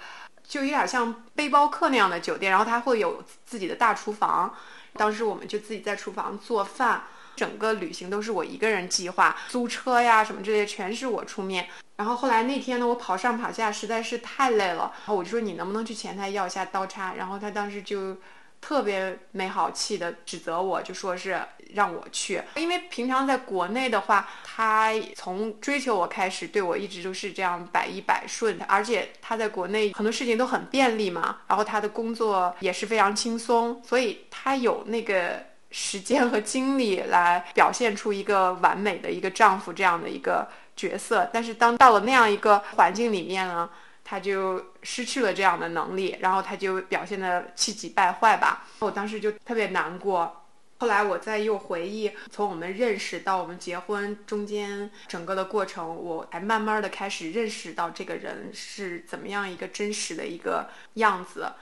[0.47, 4.53] 就有点像背包客那样的酒店，然后它会有自己的大厨房。
[4.93, 7.03] 当时我们就自己在厨房做饭，
[7.35, 11.67] 整个旅行都是我一个人计划，租车呀什么这些全是我出面。
[11.95, 17.13] 然后后来那天呢，我跑上跑下实在是太累了，然后我就说你能不能去前台要一下刀叉？
[17.15, 18.17] 然后他当时就。
[18.65, 21.37] 特别没好气的指责我，就说是
[21.73, 40.47] 让我去，因为平常在国内的话，他从追求我开始，对我一直都是这样百依百顺，而且他在国内很多事情都很便利嘛，然后他的工作也是非常轻松，所以他有那个时间和精力来表现出一个完美的一个丈夫这样的一个
[40.77, 43.69] 角色，但是当到了那样一个环境里面呢？
[44.03, 48.67] 他就失去了这样的能力，然后他就表现的气急败坏吧。
[48.79, 50.41] 我当时就特别难过。
[50.79, 61.53] 后来我再又回忆，从我们认识到我们结婚中间整个的过程，我才慢慢的开始认识到这个人是怎么样一个真实的一个样子。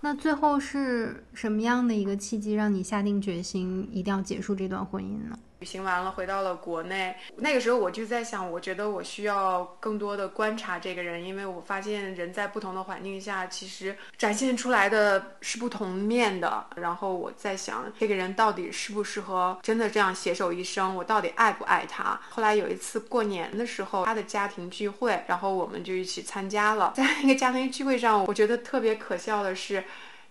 [0.00, 5.38] 那最后是什么样的一个契机，让你下定决心一定要结束这段婚姻呢？
[5.62, 7.14] 旅行完了，回到了国内。
[7.36, 16.66] 那个时候我就在想，我觉得我需要更多的观察这个人，因为我发现人在不同的环境下，其实展现出来的是不同面的。
[16.74, 20.96] 然后我在想，这个人到底适不适合真的这样携手一生？
[20.96, 22.20] 我到底爱不爱他？
[22.28, 26.92] 后来有一次过年的时候，他的家庭聚会，然后我们就一起参加了。
[26.96, 29.84] 在那个家庭聚会上，我觉得特别可笑的是。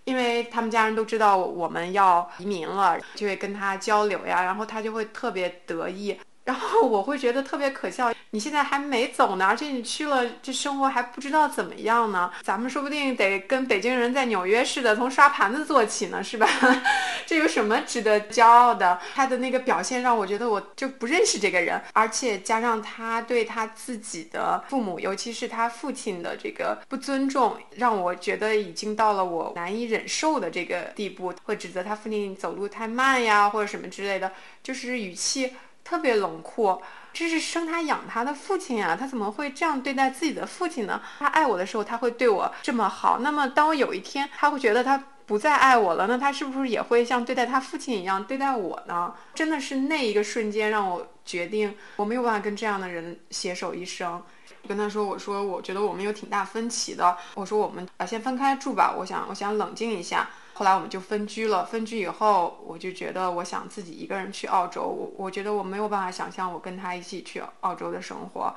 [0.06, 6.20] 因为他们家人都知道我们要移民了，就会跟他交流呀，然后他就会特别得意。
[6.44, 12.32] 然后我会觉得特别可笑，你现在还没走呢，而且你去了，这生活还不知道怎么样呢。
[12.42, 16.48] 咱们说不定得跟北京人在纽约似的，从刷盘子做起呢，是吧？
[17.28, 19.00] 这有什么值得骄傲的？
[19.14, 34.32] 他的那个表现让我觉得我就不认识这个人，而且加上他对他自己的父母，尤其是他父亲的这个不尊重，让我觉得已经到了我难以忍受的这个地步，会指责他父亲走路太慢呀，或者什么之类的，
[34.64, 35.54] 就是语气。
[35.84, 36.82] 特别冷酷，
[37.14, 41.02] 这是生他养他的父亲啊，他怎么会这样对待自己的父亲呢？
[41.20, 43.20] 他爱我的时候，他会对我这么好。
[43.20, 49.14] 那么，当我有一天他会觉得他不再爱我了，那他是不是也会像对待他父亲一样对待我呢？
[49.34, 54.22] 真的是那一个瞬间让我决定，我没有办法跟这样的人携手一生。
[54.68, 60.30] 跟他说，我说我觉得我们有挺大分歧的，我说我们啊先分开住吧，我想我想冷静一下。
[60.54, 61.66] 后来我们就分居了。
[61.66, 64.84] 分居以后，我就觉得我想自己一个人去澳洲。
[64.84, 68.54] 我我觉得我没有办法想象我跟他一起去澳洲的生活。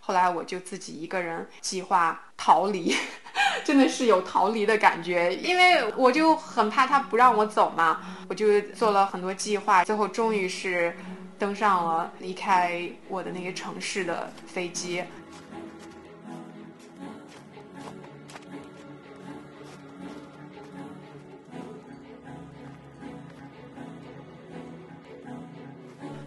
[0.00, 2.94] 后来我就自己一个人计划逃离，
[3.62, 8.00] 真的是有逃离的感觉，因为我就很怕他不让我走嘛。
[8.28, 10.96] 我就做了很多计划，最后终于是
[11.38, 15.02] 登上了离开我的那个城市的飞机。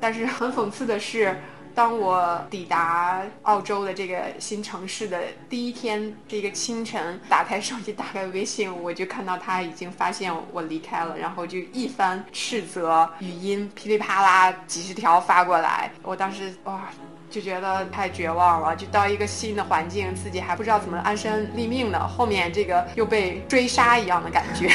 [0.02, 1.40] 但是很讽刺的是，
[1.74, 15.92] 当我抵达澳洲的这个新城市的第一天，这个清晨，打开手机，打开微信，我就看到他已经发现我离开了，然后就一番斥责语音噼里啪啦几十条发过来。
[16.02, 16.90] 我当时哇，
[17.30, 24.70] 就觉得太绝望了，就到一个新的环境，自己还不知道怎么安身立命呢，后面这个又被追杀一样的感觉。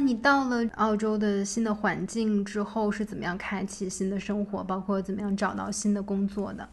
[0.00, 6.68] 你到了澳洲的新的环境之后，是怎么样开启新的生活，包括怎么样找到新的工作的？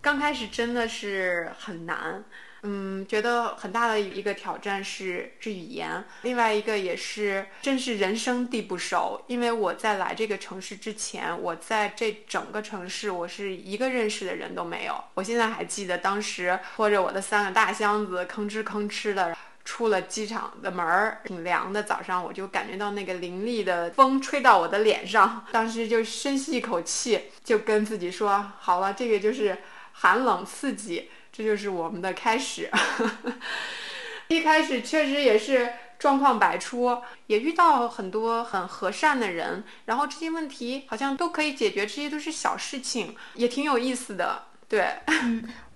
[0.00, 2.22] 刚开始真的是很难，
[2.62, 9.24] 嗯，觉得很大的一个挑战是是语言，另外一个也是真是人生地不熟。
[9.28, 14.94] 因为我在来这个城市之前，我在这整个城市我是一个认识的人都没有。
[15.14, 19.34] 我现在还记得当时拖着我的三个大箱子，吭哧吭哧的。
[19.64, 21.82] 出了机场的门儿，挺凉的。
[21.82, 29.58] 早上我就感觉到那个凌厉的风吹到我的脸上， 当时就深吸一口气，就跟自己说：“好了，这个就是
[29.92, 32.70] 寒冷刺激，这就是我们的开始。
[34.28, 36.98] ”一开始确实也是状况百出，
[37.28, 44.44] 也遇到很多很和善的人，然后这些问题好像都可以解决，这些都是小事情，也挺有意思的。
[44.68, 44.88] 对，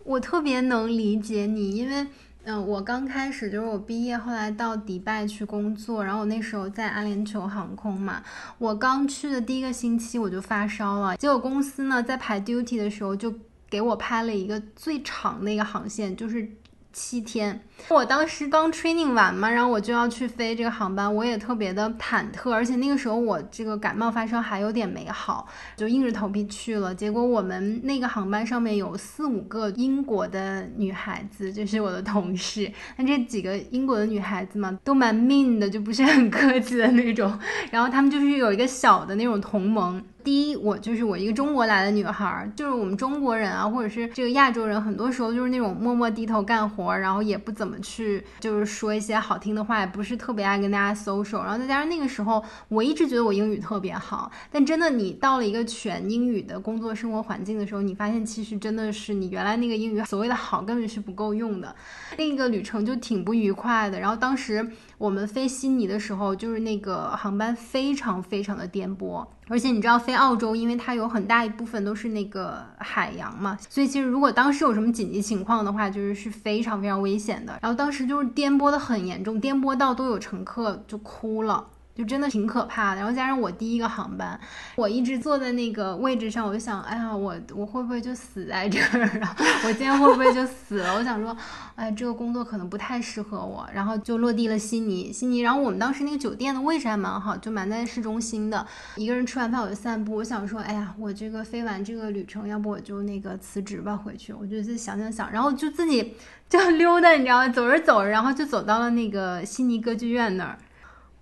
[0.04, 2.06] 我特别能理解你，因为。
[2.50, 8.22] 嗯，我刚开始就是我毕业，后来到迪拜去工作，然后我那时候在阿联酋航空嘛，
[8.56, 13.34] 我刚去的第一个星期我就发烧了，结果公司呢在排 duty 的时候就
[13.68, 16.50] 给我拍了一个最长的一个航线，就是
[16.90, 17.60] 七天。
[17.86, 26.94] 我当时刚 training 完嘛，然后我就要去飞这个航班，我也特别的忐忑，而且那个时候我这个感冒发烧还有点没好，就硬着头皮去了。
[26.94, 32.70] 结果我们那个航班上面有四五个英国的女孩子，就是我的同事。
[32.96, 37.38] 那这几个英国的女孩子嘛，都蛮 mean 的，就不是很客气的那种。
[37.72, 40.02] 然后他们就是有一个小的那种同盟。
[40.24, 47.67] 第一，我就是我一个中国来的女孩，就是我们中国人啊，或者是这个亚洲人，很多时候就是那种默默低头干活，然后也不怎么。
[47.68, 51.42] 怎么去就是说一些好听的话，也不是特别爱跟大家 social。
[51.42, 61.76] 然后再加上那个时候，我一直觉得我英语特别好，但真的你到了一个全英语的工作生活环境的时候，你发现其实真的是你原来那个英语所谓的好根本是不够用的。
[62.16, 64.00] 另一个旅程就挺不愉快的。
[64.00, 64.66] 然后当时
[64.98, 69.24] 我们飞悉尼的时候，就是那个航班非常非常的颠簸。
[69.46, 77.58] 而且你知道飞澳洲，因为它有很大一部分都是那个海洋嘛，所以其实如果当时有什么紧急情况的话，就是是非常非常危险的。
[77.62, 81.64] 然后当时就是颠簸的很严重，颠簸到都有乘客就哭了。
[81.98, 84.38] 就真的挺可怕的，然后加上我第一个航班，
[84.76, 89.36] 我一直坐在那个位置上，我就想，哎呀，我我会不会就死在这儿啊？
[89.66, 90.94] 我今天会不会就死了？
[90.94, 91.36] 我想说，
[91.74, 95.12] 哎，这个工作可能不太适合我，然后就落地了悉尼。
[95.12, 98.64] 悉尼，然后我们当时那个酒店的位置还蛮好，就蛮在市中心的。
[98.94, 104.32] 一个人吃完饭我就散步，我想说，哎呀，我这个飞完这个旅程，要不我就那个辞职吧，回去。
[104.32, 106.14] 我就自己想想想，然后就自己
[106.48, 107.48] 就溜达，你知道吗？
[107.48, 110.56] 走着走着，然后就走到了那个悉尼歌剧院那儿。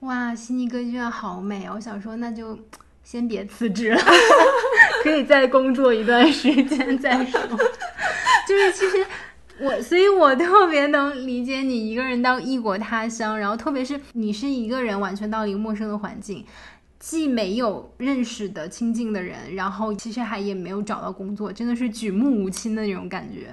[0.00, 1.72] 哇，悉尼歌剧院好美啊！
[1.74, 2.58] 我想说，那就
[3.02, 4.00] 先别辞职了
[5.02, 7.40] 可以再工作一段时间 再说。
[8.46, 9.04] 就是其实
[9.58, 16.44] 我，所以我特别能理解你一个人到异国他乡，然后特别是你是一个人完全到了一个陌生的环境，
[17.00, 23.52] 既没有认识的亲近的人，然后其实还也没有找到工作，真的是举目无亲的那种感觉。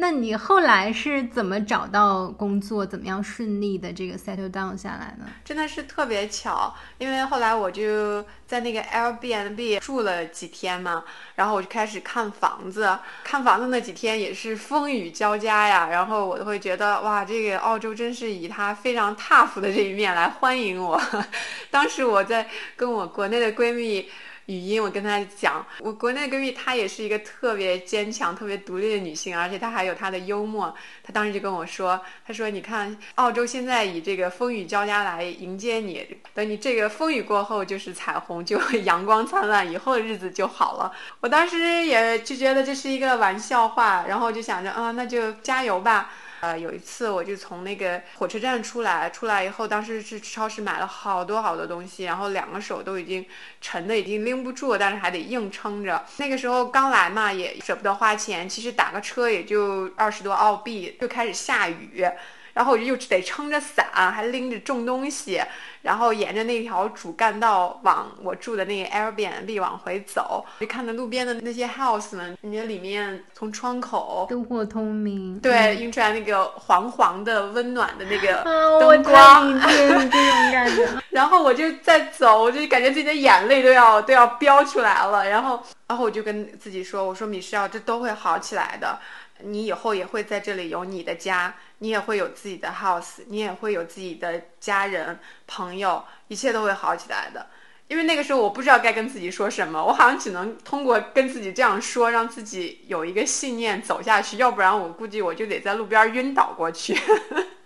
[0.00, 2.86] 那你后来是怎么找到工作？
[2.86, 5.26] 怎么样顺利的这个 settle down 下来呢？
[5.44, 11.02] 真的是特别巧，因为后来我就在那个 Airbnb 住了几天嘛，
[11.34, 12.96] 然后我就开始看房子。
[13.24, 21.00] 看房子那几天也是风雨交加呀，然后我都会觉得哇，这个澳洲真是以它非常 tough 的这一面来欢迎我。
[21.72, 24.08] 当时我在跟我国内的闺蜜。
[24.48, 30.74] 语音，我跟她讲，我国内闺蜜她也是一个特别坚强、特别独立的女性，而且她还有她的幽默。
[31.04, 40.90] 她当时就跟我说：“她说，你看澳洲现在以这个风雨交加来迎接你，等你这个风雨过后就是彩虹，就阳光灿烂，以后的日子就好了。”
[41.20, 46.10] 我当时也就觉得这是一个玩笑话，然后就想着啊，那就加油吧。
[46.40, 53.26] 呃，有一次我就从那个火车站出来，出来以后，当时去超市买了好多好多东西，然后两个手都已经
[53.60, 56.04] 沉的已经拎不住，但是还得硬撑着。
[56.18, 62.04] 那个时候刚来嘛，也舍不得花钱，其实打个车也就二十多澳币，就开始下雨。
[62.58, 65.40] 然后我就又得撑着伞，还拎着重东西，
[65.80, 78.42] 然后沿着那条主干道往我住的那个 Airbnb 往回走，就看到路边的那些 house 们，人家里面从窗口灯火通明，对，映出来那个黄黄的温暖的那个
[78.80, 80.10] 灯光，这种
[80.50, 80.88] 感觉。
[81.10, 85.28] 然后我就在走，我就感觉自己的眼泪都要都要飙出来了。
[85.28, 88.98] 然后，然后我就跟自己说：“我说米少，这都会好起来的。
[89.40, 95.16] 你以后也会在这里有你的家。”你也会有自己的 house，你也会有自己的家人、
[95.46, 97.46] 朋友，一切都会好起来的。
[97.86, 106.98] 因为那个时候我不知道该跟自己说什么，我好像只能通过跟自己这样说，让自己有一个信念走下去，要不然我估计我就得在路边晕倒过去。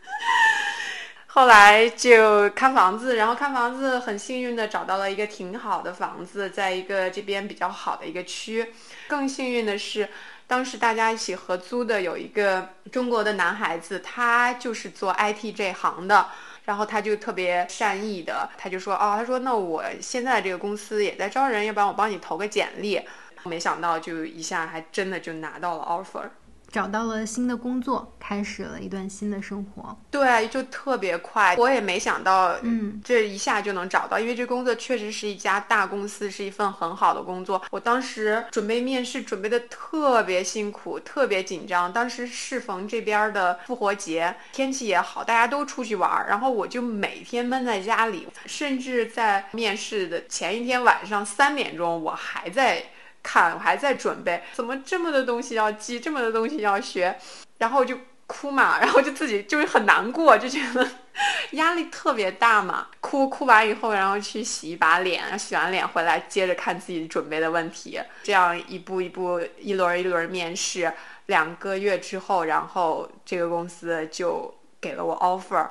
[1.35, 8.75] 后来就看房子，然后看房子很幸运的找到了一个挺好的房子，在一个这边比较好的一个区。
[9.09, 10.11] 更幸运的是，
[10.47, 16.27] 当时大家一起合租的有一个中国的男孩子，他就是做 IT 这行的。
[16.67, 23.01] 然后他就特别善意的，他就说，哦，他说那我现在这个公司也在招人，要不然我帮你投个简历。
[23.45, 26.29] 没想到就一下还真的就拿到了 offer。
[26.73, 29.95] 找到了新的工作，开始了一段新的生活。
[30.11, 37.61] 对，就特别快，我也没想到，嗯，这一下就能找到，因为这工作确实是一家大公司，是一份很好的工作。
[37.71, 41.93] 我当时准备面试，准备的特别辛苦，特别紧张。
[41.93, 52.83] 当时适逢这边的复活节，天气也好，大家都出去玩，然后我就每天闷在家里，甚至在面试的前一天晚上三点钟，我还在。
[53.23, 57.17] 看，我还在准备，怎么这么多东西要记，这么多东西要学，
[57.59, 57.97] 然后就
[58.27, 60.89] 哭嘛，然后就自己就是很难过，就觉得
[61.53, 62.89] 压力特别大嘛。
[63.01, 70.93] 哭哭完以后，然后去洗一把脸，洗完脸回来接着看自己准备的问题，这样一步一步，一轮一轮面试，
[71.27, 75.69] 两个月之后，然后这个公司就给了我 offer，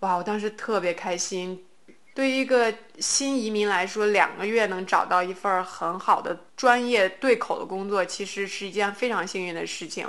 [0.00, 1.64] 哇，我当时特别开心。
[2.14, 10.06] 对于一个新移民来说，两个月能找到一份很好的专业对口的工作，其实是一件非常幸运的事情。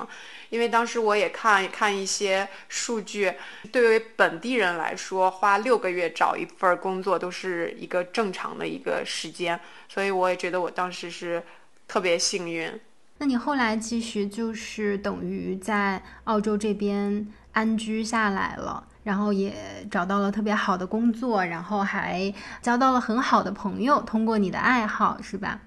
[0.49, 3.33] 因为当时我也看看一些数据，
[3.71, 11.41] 对于本地人来说，花六个月找一份工作都是一个正常的一个时间，所以我也觉得我当时是
[11.87, 12.79] 特别幸运。
[13.19, 18.85] 那你后来其实就是等于在澳洲这边安居下来了。
[19.03, 19.53] 然后也
[19.91, 24.01] 找到了特别好的工作，然后还交到了很好的朋友。
[24.01, 25.59] 通过你的爱好，是吧？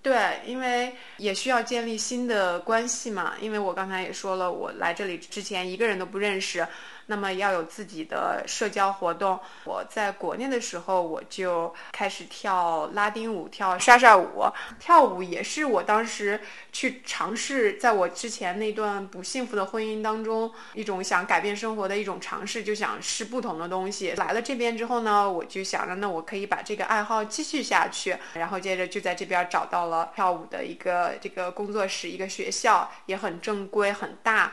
[0.00, 3.32] 对，因为也需要建立新的关系嘛。
[3.40, 6.66] 因为我刚才也说了，我来这里之前一个人都不认识。
[7.06, 9.38] 那么要有自己的社交活动。
[9.64, 14.44] 我在国内的时候，我就开始跳拉丁舞，跳莎莎舞。
[14.78, 16.40] 跳舞也是我当时
[16.72, 24.12] 去尝试，在我之前那段不幸福的婚姻当中，一种想改变生活的一种尝试，就想试不同的东西。
[24.12, 28.16] 来了这边之后呢，我就想着，那我可以把这个爱好继续下去。
[28.34, 34.52] 然后接着就在这边找到了跳舞的一个这个工作室，一个学校也很正规，很大。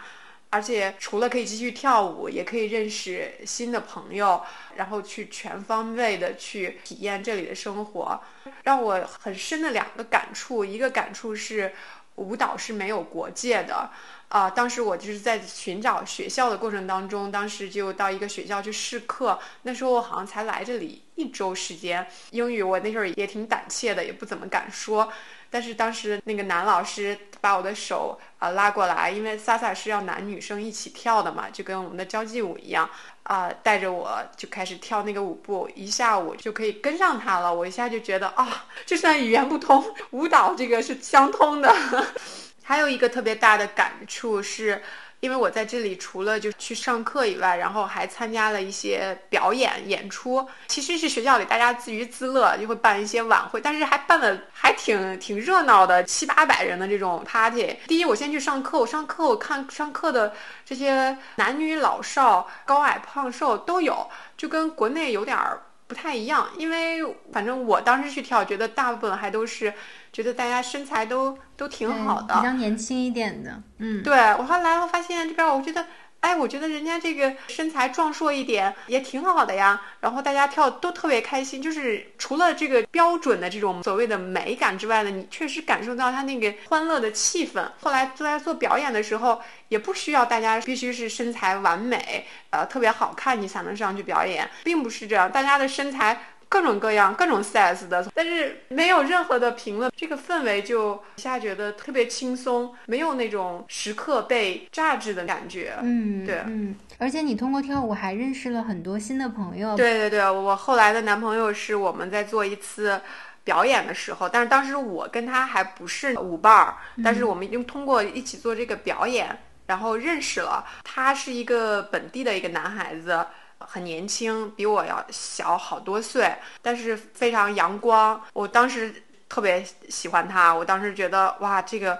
[0.51, 4.43] 而且除了可以继续跳舞，也可以认识新的朋友，
[4.75, 8.21] 然后去全方位的去体验这里的生活。
[8.63, 11.73] 让我很深的两个感触，一个感触是
[12.15, 13.89] 舞蹈是没有国界的。
[14.27, 19.39] 啊，当时我就是在寻找学校的过程当中，当时就到一个学校去试课。
[19.63, 25.11] 那时候我好像才来这里一周时间，英语我那时候也挺胆怯的，也不怎么敢说。
[25.51, 32.89] 但是当时那个男老师把我的手啊拉过来，因为萨萨是要男女生一起跳的嘛，就跟我们的交际舞一样
[33.23, 37.53] 啊，带着我就开始跳那个舞步，一下午就可以跟上他了。
[37.53, 41.75] 我一下就觉得啊，就算语言不通，舞蹈这个是相通的。
[42.63, 44.81] 还有一个特别大的感触是。
[45.21, 50.45] 因为我在这里除了就去上课以外，然后还参加了一些表演演出。
[50.67, 57.77] 其实是学校里大家自娱自乐，就会办一些晚会，但是还办的还挺挺热闹的，七八百人的这种 party。
[57.87, 60.33] 第一，我先去上课，我上课我看上课的
[60.65, 65.61] 这些男女老少、高矮胖瘦都有，就跟国内有点儿。
[65.87, 67.03] 不太一样，因为
[67.33, 69.73] 反正我当时去跳，觉得大部分还都是
[70.11, 73.61] 觉得大家身材都都挺好的，比较年轻一点的。
[73.79, 75.85] 嗯，对我后来我发现这边，我觉得。
[76.21, 79.81] 哎，我觉得人家这个身材壮硕一点也挺好的呀。
[80.01, 87.67] 然后大家跳都特别开心，就是除了这个标准的这种所谓的美感之外呢，你确实感受到他那个欢乐的气氛。
[87.81, 96.30] 后来在做表演的时候，也不需要大家必须是身材完美，呃，特别好看你才能上去表演，并不是这样，大家的身材。
[96.51, 105.75] 各种各样、各种 size 的，但是没有任何的评论，这个氛围就一下觉得特别轻松，没有那种时刻被榨制的感觉。
[105.81, 109.77] 嗯，对，嗯，而且你通过跳舞还认识了很多新的朋友。
[109.77, 112.99] 对对对，我后来的男朋友是我们在做一次
[113.45, 120.65] 表演的时候，但是当时我跟他还不是舞伴儿，但是我们已经通过一起做这个表演，然后认识了。
[120.83, 123.25] 他是一个本地的一个男孩子。
[123.71, 128.21] 很年轻，比我要小好多岁，但是非常阳光。
[128.33, 128.93] 我当时
[129.29, 131.97] 特别喜欢他，我当时觉得哇，这个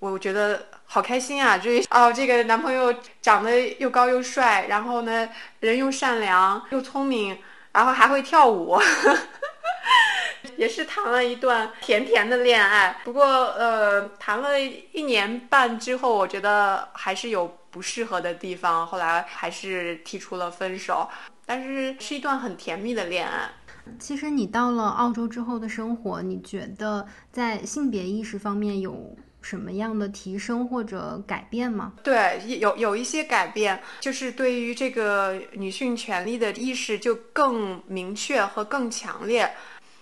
[0.00, 1.56] 我觉得好开心啊！
[1.56, 5.28] 就是哦，这个男朋友长得又高又帅，然后呢，
[5.60, 7.38] 人又善良又聪明，
[7.70, 8.76] 然后还会跳舞，
[10.56, 13.00] 也是谈了一段甜甜的恋爱。
[13.04, 17.58] 不过呃，谈了一年半之后，我觉得还是有。
[17.72, 21.08] 不适合的地方，后来还是提出了分手。
[21.46, 23.50] 但是是一段很甜蜜的恋爱。
[23.98, 31.92] 其实你到了澳洲之后的生活，你觉得在性别意识方面有什么样的提升或者改变吗？
[32.02, 39.52] 对，有有一些改变，就是对于这个女性权利的意识就更明确和更强烈。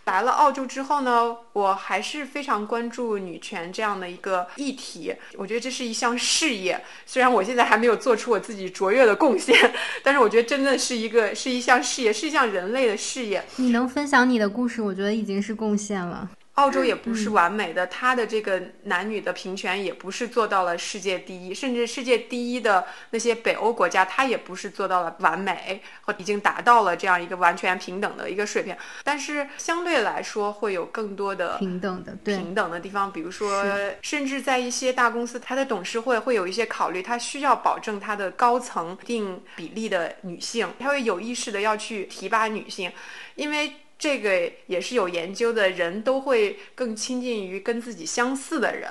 [0.07, 5.15] 来了澳洲之后呢，我还是非常关注女权这样的一个议题。
[5.37, 9.55] 我觉得这是一项事业，虽然我现在还没有做出我自己卓越的贡献，
[10.03, 13.45] 但是我觉得真的是一个是一项事业，是一项人类的事业。
[13.57, 16.29] 你能分享你的故事，我觉得已经是贡献了。
[16.55, 28.77] 澳洲也不是完美的，它的这个男女的平权也不是做到了世界第一，甚至世界第一的那些北欧国家，它也不是做到了完美和已经达到了这样一个完全平等的一个水平。
[29.03, 33.65] 但是相对来说，会有更多的平等的平等的地方，比如说，
[34.03, 42.93] 甚至在一些大公司，它的董事会会有一些考虑，它需要保证它的高层一定比例的女性，它会有意识的要去提拔女性，
[43.37, 43.73] 因为。
[44.01, 48.91] 这个也是有研究的，人都会更亲近于跟自己相似的人，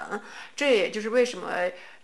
[0.55, 1.49] 这也就是为什么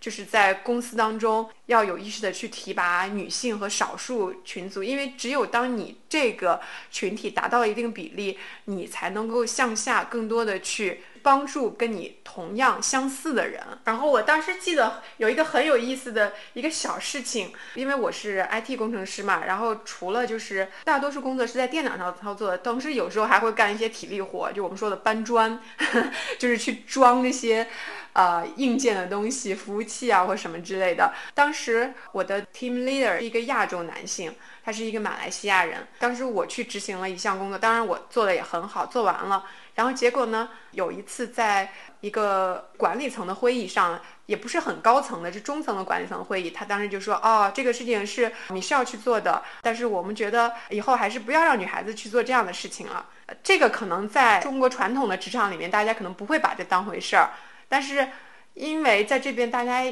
[0.00, 11.00] 就是在公司当中要有意识的去提拔女性和少数群组，因为只有当你这个群体达到一定比例，你才能够向下更多的去。
[11.26, 13.60] 帮助跟你同样相似的人。
[13.82, 25.60] 然后我当时记得有一个很有意思的一个小事情，因为我是 IT 工程师嘛，然后除了就是大多数工作是在电脑上操作的，同时有时候还会干一些体力活，就我们说的搬砖，
[26.38, 27.66] 就是去装那些
[28.12, 31.12] 呃硬件的东西、服务器啊或什么之类的。
[31.34, 34.32] 当时我的 team leader 是一个亚洲男性，
[34.64, 35.88] 他是一个马来西亚人。
[35.98, 39.44] 当时我去执行了一项工作，当然我做的也很好，做完了。
[39.76, 40.48] 然后结果呢？
[40.72, 41.70] 有一次在
[42.00, 46.50] 一个管理层的会议上，也不是很高层的，是中层的管理层会议。
[46.50, 53.06] 他当时就说：“哦，这个事情是你是要去做的，但是我们觉得以后还是不要让女孩子去做这样的事情了。”
[53.44, 57.30] 这个可能在中国传统的职场里面，大家可能不会把这当回事儿。
[57.68, 58.08] 但是
[58.54, 59.84] 因为在这边大家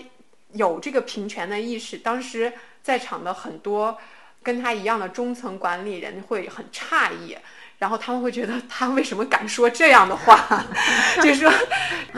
[0.52, 2.50] 有这个平权的意识，当时
[2.82, 3.98] 在场的很多
[4.42, 7.36] 跟他一样的中层管理人会很诧异。
[7.84, 10.64] 然后他们会觉得他为什么敢说这样的话？
[11.22, 11.52] 就是说，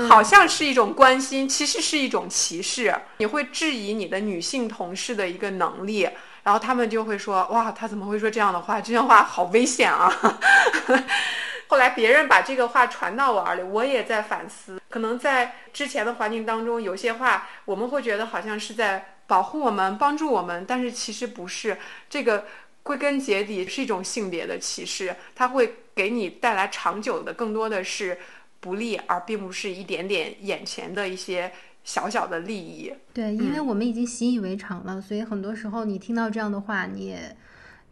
[0.08, 2.94] 好像是一种关心，其实是一种歧视。
[3.16, 6.08] 你会质疑你的女性同事的一个能力，
[6.44, 8.80] 然后他们就会说：“哇，他怎么会说这样的话？
[8.80, 10.08] 这样话好危险啊！”
[11.66, 14.80] 后来别人把这个话传到我耳里，我也在反思。
[14.88, 21.76] 可能在之前的环境当中，有些话我们会觉得好像是在保护我们、帮助我们，但是其实不是
[22.08, 22.44] 这个。
[22.86, 28.16] 归根结底是一种性别的歧视，它会给你带来长久的更多的是
[28.60, 31.50] 不利，而并不是一点点眼前的一些
[31.82, 32.94] 小小的利益。
[33.12, 37.36] 对，因为我们已经习以为常了，所以很多时候你听到这样的话，你也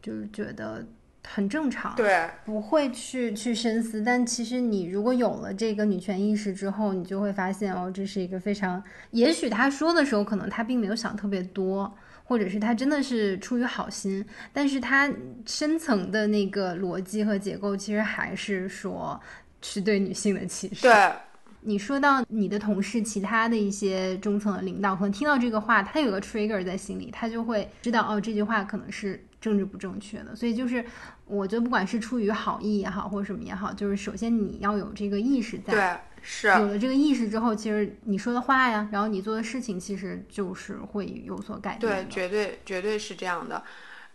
[0.01, 0.87] 就是觉得
[1.27, 4.01] 很正常，对，不会去去深思。
[4.01, 8.81] 但其实你如果有了这个女权意识之后，你就会发现哦，这是一个非常，
[9.11, 11.93] 也许他说的时候，可能他并没有想特别多。
[12.25, 15.09] 或者是他真的是出于好心，但是他
[15.47, 19.21] 深层的那个逻辑和结构，其实还是说
[19.63, 20.83] 是对女性的歧视。
[20.83, 21.13] 对，
[21.61, 30.35] 你说到你的同事，其他的一些中层的领导，可能听到这个话，他有个 trigger 在心里，他就会知道哦，这句话可能是政治不正确的。
[30.35, 30.83] 所以就是，
[31.27, 35.73] 我觉得不管是出于好意也好，或者什么也好，就是首先你要有这个意识在。
[35.73, 36.01] 对。
[36.27, 41.81] 是有了这个意识之后，其实你说的话呀，然后你做的事情，其实就是会有所改变。
[41.81, 43.63] 对，绝对绝对是这样的。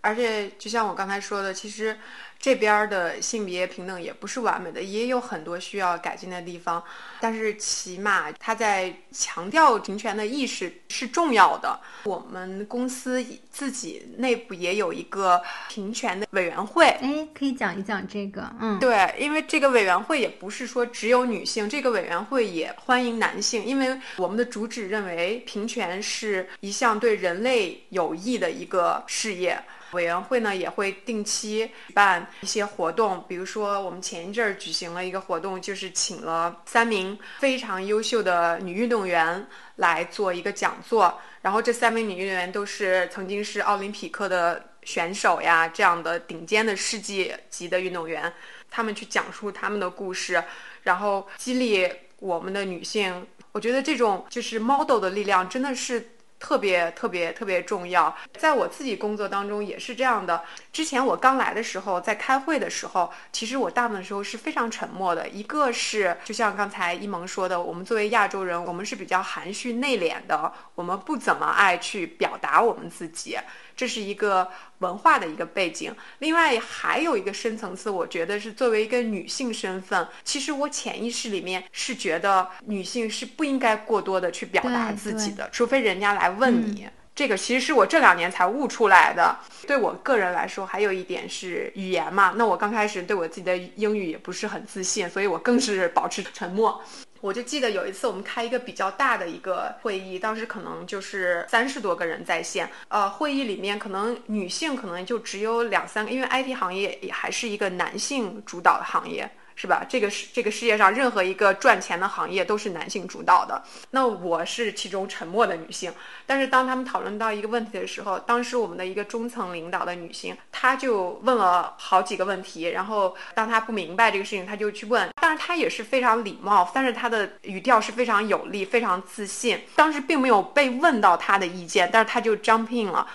[0.01, 1.95] 而且就像我刚才说的，其实。
[2.39, 6.81] 这边的性别平等也不是完美的，也有很多需要改进的地方。
[7.19, 11.77] 但是起码他在强调平权的意识是重要的。
[12.05, 13.21] 我们公司
[13.51, 18.49] 自己内部也有一个平权的委员会，哎，可以讲一讲这个。
[18.61, 29.61] 嗯，对，因为这个委员会也不是说只有女性，这个委员会也欢迎男性，因为我们的主旨认为平权是一项对人类有益的一个事业。
[29.93, 41.19] 委员会呢也会定期办一些活动，比如说我们前一阵儿举行了一个活动，就是请了三名非常优秀的女运动员来做一个讲座。
[41.41, 48.31] 然后这三名女运动员都是曾经是奥林匹克的选手呀，这样的顶尖的世界级的运动员，
[48.69, 50.43] 他们去讲述他们的故事，
[50.83, 53.25] 然后激励我们的女性。
[53.51, 56.09] 我觉得这种就是 model 的力量真的是。
[56.39, 60.41] 特别特别特别重要，在我自己工作当中也是这样的。
[60.71, 65.27] 之前我刚来的时候，在开会的时候，其实我大部分时候是非常沉默的。
[65.27, 73.37] 一个是，就像刚才一萌说的，我们作为亚洲人，我们是比较含蓄内敛的，我们不怎么爱去表达我们自己。
[73.79, 74.45] 这是一个
[74.79, 75.95] 文化的一个背景。
[76.17, 86.89] 另外还有一个深层次，我觉得是作为一个女性身份，其实我潜意识里面是觉得女性是不应该过多的去表达自己的，除非人家来问你。
[87.15, 89.37] 这个其实是我这两年才悟出来的。
[89.65, 92.33] 对我个人来说，还有一点是语言嘛。
[92.35, 96.81] 那我刚开始对我自己的英语也不是很自信，所以我更是保持沉默。
[97.21, 109.29] 我就记得有一次我们开一个比较大的一个会议，当时可能就是三十多个人在线，呃，会议里面可能女性可能就只有两三个，因为 IT 行业也还是一个男性主导的行业。
[109.61, 109.85] 是吧？
[109.89, 113.61] 这个世这个世界上任何一个赚钱的行业都是男性主导的。
[113.91, 115.91] 那我是其中沉默的女性，
[116.25, 125.09] 但是当他们讨论到一个问题的时候，当时我们的一个中层领导的女性，她就问了好几个问题，然后当她不明白这个事情，她就去问。
[125.21, 129.59] 但是她也是非常礼貌，但是她的语调是非常有力、非常自信。
[129.75, 133.05] 当时并没有被问到她的意见，但是她就 jump in 了。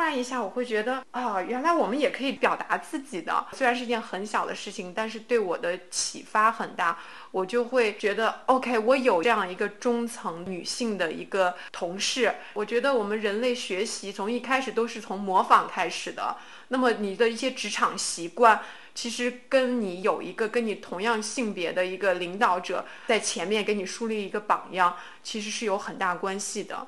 [0.00, 3.46] 突然一下，我会觉得啊、原来我们也可以表达自己的。
[3.52, 6.98] 虽然是一件很小的事情，但是对我的启发很大。
[7.32, 12.34] 我就会觉得，OK，我有这样一个中层女性的一个同事。
[12.54, 16.34] 我觉得我们人类学习从一开始都是从模仿开始的。
[16.68, 18.62] 那么你的一些职场习惯，
[18.94, 26.86] 其实跟你有一个跟你同样性别的一个领导者在前面给你树立一个榜样，其实是有很大关系的。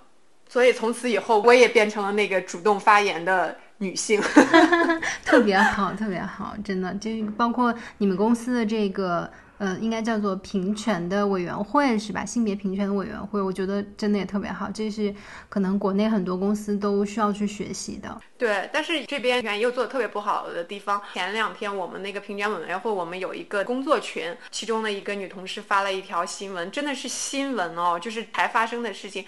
[0.52, 4.20] 所以从此以后，我也变成了那个主动发言的女性。
[5.24, 9.30] 特别好，特别好，真的，这包括你们公司的这个。
[9.58, 12.24] 呃，应该叫做平权的委员会是吧？
[12.24, 15.14] 性别平权的委员会，我觉得真的也特别好，这是
[15.48, 18.20] 可能国内很多公司都需要去学习的。
[18.36, 29.24] 对，但是这边又做的特别不好的地方，前两天我们那个平权委员会，我们有一个工作群，其中的一个女同事发了一条新闻，真的是新闻哦，就是才发生的事情。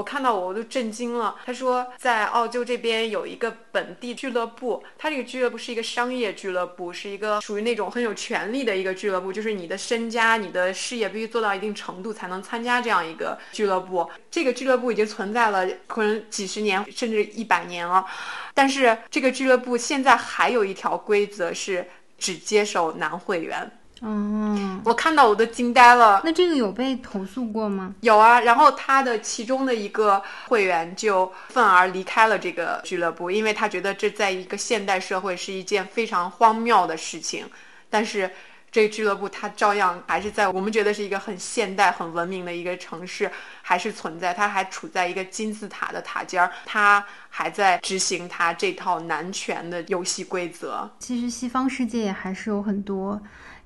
[0.00, 1.36] 我看到我我都震惊了。
[1.44, 14.08] 他说，在澳洲这边有一个本地俱乐部，他这个俱乐部是一个商业俱乐部，是一个属于那种很有权力的一个俱乐部，就是你的身家、你的事业必须做到一定程度才能参加这样一个俱乐部。
[14.30, 18.06] 这个俱乐部已经存在了可能几十年甚至一百年了，
[18.54, 21.86] 但是这个俱乐部现在还有一条规则是
[22.16, 23.70] 只接受男会员。
[24.00, 26.22] 哦，我看到我都惊呆了。
[26.24, 27.94] 那这个有被投诉过吗？
[28.00, 37.44] 有啊，然后他的其中的一个会员就愤而离开了这个俱乐部，因为他觉得这在一个现代社会是一件非常荒谬的事情。
[37.90, 38.30] 但是
[38.72, 43.30] 这个俱乐部它照样还是在我们觉得是一个很现代、很文明的一个城市，
[43.60, 50.88] 还是存在，它还处在一个金字塔的塔尖儿，它还在执行它这套男权的游戏规则。
[51.00, 53.20] 其实西方世界也还是有很多。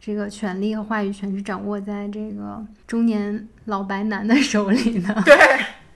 [0.07, 5.15] 这个权利和话语权是掌握在这个中年老白男的手里呢。
[5.25, 5.35] 对，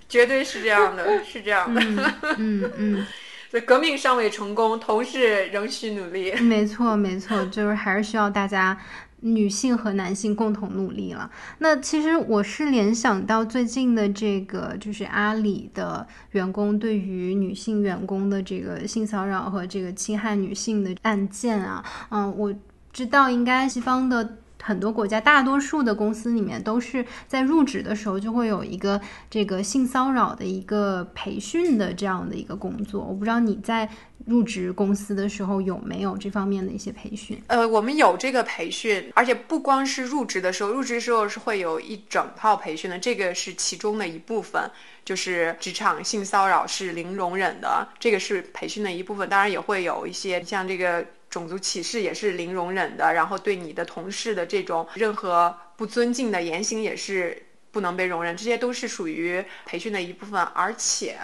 [0.09, 1.83] 绝对是这样的，是这样的。
[2.39, 3.07] 嗯嗯，
[3.51, 6.33] 所以革命尚未成功，同事仍需努力。
[6.37, 8.79] 没错没错，就是还是需要大家
[9.21, 11.31] 女性和男性共同努力了。
[11.59, 22.55] 那其实我是联想到最近的这个，就是阿里的员工对于女性员工的这个性骚扰和这个侵害女性的案件啊，嗯，我。
[22.93, 33.03] 知道，应该西方的很多国家，大多数的公司里面都是在入职的时候就会有一个这个性骚扰的一个培训的这样的一个工作。
[33.03, 33.89] 我不知道你在
[34.27, 37.41] 入职公司的时候有没有这方面的一些培训？
[37.47, 44.69] 呃，我们有这个培训，而且不光是入职的时候，入职时候是会有一整套培训的，这个是其中的一部分。
[45.05, 49.27] 就是职场性骚扰是零容忍的，这个是培训的一部分。
[49.29, 51.07] 当然也会有一些像这个。
[51.31, 60.41] 种族歧视也是零容忍的，然后对你的同事的这种任何不尊敬的言行也是不能被容忍，这些都是属于培训的一部分。
[60.43, 61.19] 而且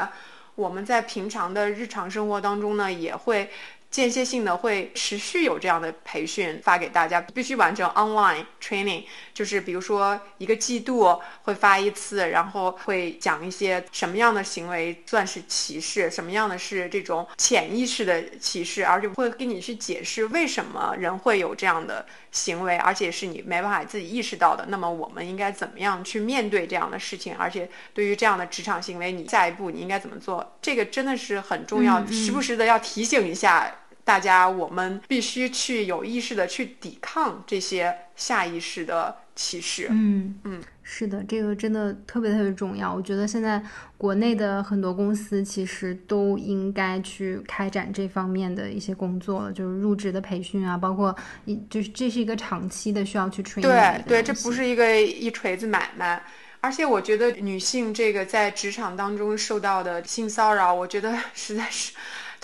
[0.55, 3.51] 我们在平常的日常生活当中呢，也会
[3.95, 24.67] 间歇性的会持续有这样的培训发给大家，必须完成 online training，就是比如说一个季度会发一次，然后会讲一些什么样的行为算是歧视，什么样的是这种潜意识的歧视，而且会跟你去解释为什么人会有这样的行为，而且是你没办法自己意识到的。
[24.71, 27.37] 那么我们应该怎么样去面对这样的事情？
[27.37, 30.57] 而且对于这样的职场行为，你下一步你应该怎么做？
[30.61, 33.73] 这个真的是很重要，嗯嗯时不时的要提醒一下。
[34.05, 39.89] 大家，我们必须去有意识的去抵抗这些下意识的歧视。
[39.91, 42.93] 嗯嗯，是的，这个真的特别特别重要。
[42.95, 43.63] 我觉得现在
[43.97, 56.23] 国内的很多公司其实都应该去开展这方面的一些工作了，就是入职的培训啊，包括一就是这是一个长期的需要去 train 对对，这不是一个一锤子买卖。
[56.61, 61.95] 而且我觉得女性这个在职场当中受到的性骚扰，我觉得实在是。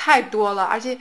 [0.02, 0.96] 太多了，而且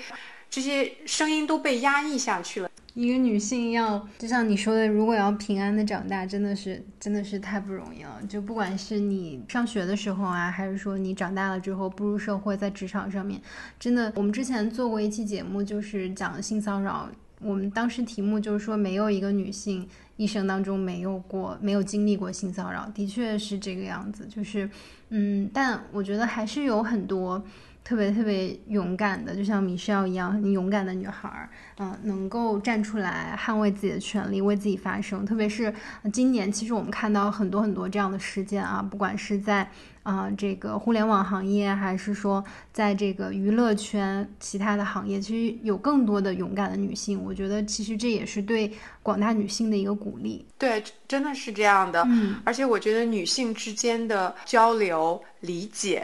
[0.49, 2.69] 这些声音都被压抑下去了。
[2.95, 8.19] 一个女性要，就像你说的，如果要平安的长大，真的是真的是太不容易了。
[8.27, 13.39] 就不管是你上学的时候啊，还是说你长大了之后步入社会，在职场上面，
[13.79, 17.07] 真的，我们之前做过一期节目，就是讲性骚扰。
[17.41, 19.87] 我们当时题目就是说，没有一个女性
[20.17, 24.25] 一生当中没有过、没有经历过性骚扰，的确是这个样子。
[24.25, 24.69] 就是，
[25.09, 27.41] 嗯，但我觉得还是有很多。
[27.83, 35.25] 特别特别勇敢的，就像米歇尔一样很勇敢的女孩儿，嗯、能够站出来捍卫自己的权利，为自己发声。
[35.25, 35.73] 特别是
[36.03, 39.67] 呃今年，其实我们看到很多很多这样的事件啊，不管是在
[40.03, 47.23] 啊、这个互联网行业，还是说在这个娱乐圈其他的行业，其实有更多的勇敢的女性。
[47.23, 48.71] 我觉得其实这也是对
[49.03, 50.43] 广大女性的一个鼓励。
[50.57, 52.03] 对，真的是这样的。
[52.07, 56.03] 嗯而且我觉得女性之间的交流、理解，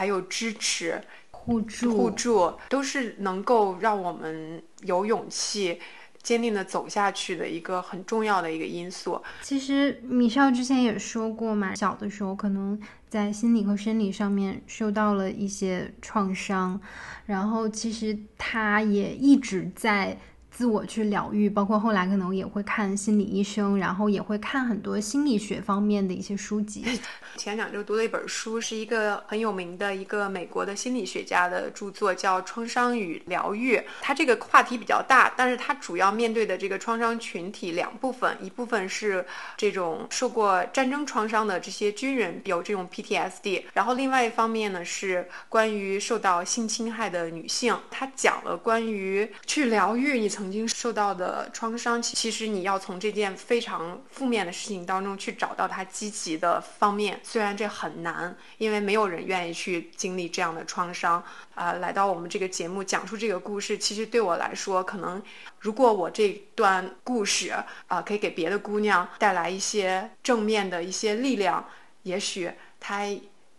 [0.00, 0.98] 还有支持、
[1.30, 5.78] 互助，互助，都是能够让我们有勇气、
[6.22, 9.20] 坚定的走下去的一个很重要的一个因素。
[9.42, 12.80] 其实米少之前也说过嘛，小的时候可能
[13.10, 16.80] 在心理和生理上面受到了一些创伤，
[17.26, 20.18] 然后其实他也一直在
[20.60, 26.84] 自我去疗愈，包括后来可能也会看心理医生，然后也会看很多心理学方面的一些书籍。
[27.38, 33.76] 前两周读了一本书，是一个很有名的一个美国的心理学家的著作，叫《创伤与疗愈》。
[34.02, 39.24] 它这个话题比较大，但是它主要面对的这个创伤群体两部分，一部分是
[39.56, 57.20] 这种受过战争创伤的这些军人有这种 PTSD，然后另外一方面呢是关于受到性侵害的女性，他讲了关于去疗愈你曾曾经受到的创伤，其其实你要从这件非常负面的事情当中去找到它积极的方面。
[57.22, 61.22] 虽然这很难，因为没有人愿意去经历这样的创伤。
[61.54, 65.22] 啊、来到我们这个节目讲述这个故事，其实对我来说，可能
[65.60, 67.54] 如果我这段故事
[67.86, 71.64] 啊、可以给别的姑娘带来一些正面的一些力量，
[72.02, 73.04] 也许它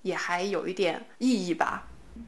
[0.02, 1.88] 也还有一点意义吧。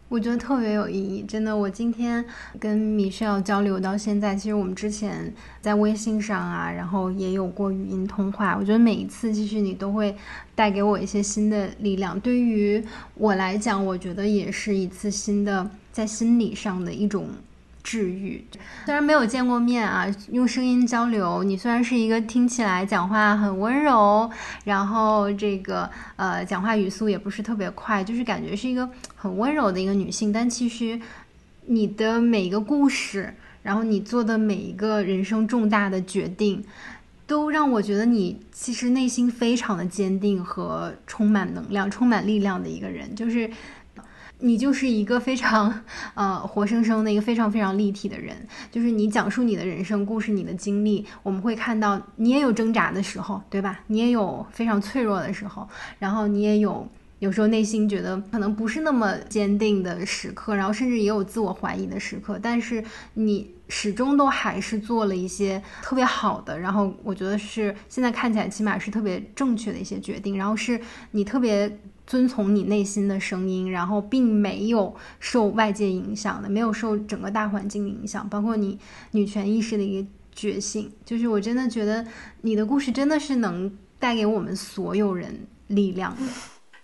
[0.10, 1.56] 我觉得特别有意义，真的。
[1.56, 2.24] 我今天
[2.60, 8.56] 跟米歇尔交流到现在，其实我们之前在微信上啊，然后也有过语音通话。
[8.56, 10.16] 我觉得每一次，其实你都会
[10.54, 12.20] 带给我一些新的力量。
[12.20, 12.84] 对于
[13.16, 17.26] 我来讲，我觉得也是一次新的在心理上的一种
[17.84, 18.44] 治愈。
[18.86, 24.30] 虽然没有见过面啊，用声音交流，你虽然是一个听起来讲话很温柔，
[24.64, 31.00] 然后这个呃讲话语速也不是特别快，就是感觉是一个很温柔的一个女性，但其实
[31.66, 36.64] 你的每一个故事，然后你做的每一个人生重大的决定。
[37.26, 43.50] 都让我觉得你其实内心非常的坚定和充满能量、充满力量的一个人，就是
[44.44, 45.74] 你就是一个非常
[46.16, 48.36] 呃活生生的一个非常非常立体的人，
[48.70, 53.80] 就是你讲述你的人生故事、你的经历，我们会看到你也有挣扎的时候，对吧？
[53.88, 55.68] 你也有非常脆弱的时候，
[55.98, 56.86] 然后你也有
[57.20, 62.84] 有时候内心觉得可能不是那么坚定的时刻，然后甚至也有自我怀疑的时刻，但是
[63.14, 70.78] 你始终都还是做了一些特别好的，然后我觉得是现在看起来起码是特别正确的一些决定，然后是
[71.12, 71.80] 你特别
[72.14, 78.78] 遵从你内心的声音，然后并没有受外界影响的，没有受整个大环境的影响，包括你
[79.14, 82.06] 女权意识的一个觉醒，就是我真的觉得
[82.42, 86.22] 你的故事真的是能带给我们所有人力量的。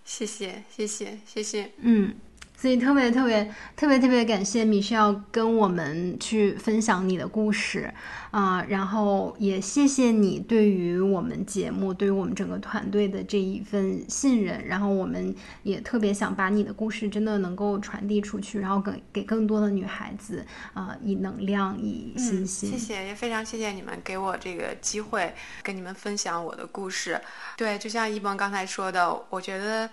[0.04, 1.70] 谢谢，谢谢，谢谢。
[1.78, 2.16] 嗯，
[2.60, 7.94] 所以特别特别特别特别感谢米歇尔跟我们去分享你的故事
[8.32, 15.34] 啊、然后也谢谢你对于我们节目、对于我们整个团队的这一份信任，然后我们
[15.64, 20.46] 也特别想把你的故事真的能够传递出去，然后给给更多的女孩子
[20.76, 22.70] 啊、以能量、以信心。
[22.70, 25.34] 谢谢，也非常谢谢你们给我这个机会，
[25.64, 27.20] 跟你们分享我的故事。
[27.58, 29.90] 对，就像一萌刚才说的，我觉得，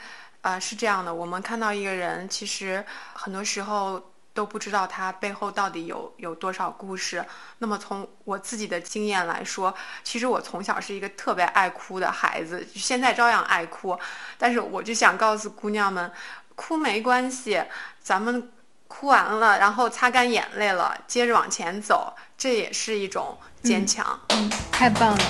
[0.46, 1.12] 呃，是这样的。
[1.12, 2.84] 我们看到一个人，其实
[3.14, 4.00] 很多时候
[4.32, 7.24] 都不知道他背后到底有有多少故事。
[7.58, 9.74] 那么从我自己的经验来说，
[10.04, 13.98] 其实我从小是一个特别爱哭的孩子，现在照样爱哭。
[14.38, 16.12] 但是我就想告诉姑娘们，
[16.54, 17.60] 哭没关系，
[18.00, 18.48] 咱们
[18.86, 24.16] 哭完了，然后擦干眼泪了，接着往前走，这也是一种坚强。
[24.28, 25.24] 嗯太棒了，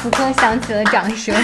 [0.00, 1.36] 此刻响起了掌声。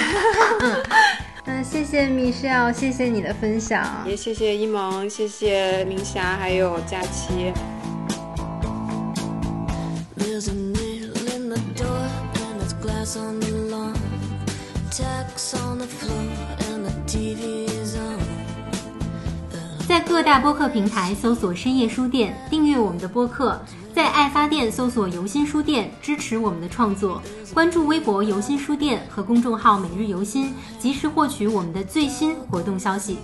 [0.60, 0.82] 嗯
[1.46, 3.86] 嗯，谢谢米歇尔，谢谢你的分享。
[4.06, 7.52] 也谢谢一萌，谢谢明霞，还有佳琪。
[10.16, 13.94] There's a nail in the door and there's glass on the lawn.
[14.90, 16.26] Tacks on the floor
[16.70, 18.20] and the TV is on.
[19.88, 23.58] 在各大播客平台搜索“深夜书店”，订阅我们的播客；
[23.94, 27.20] 在爱发电搜索“游心书店”，支持我们的创作。
[27.52, 33.18] 关注微博“游心书店”和公众号“每日游心”，及时获取我们的最新活动消息。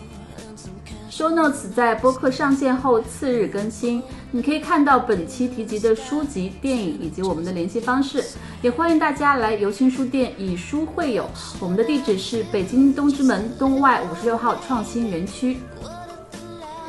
[1.10, 8.22] Show Notes 在播客上线后次日更新，你可以看到本期提及的书籍、电影以及我们的联系方式。
[8.60, 15.56] 也欢迎大家来游心书店以书会友，我们的地址是北京东直门东外五十六号创新园区。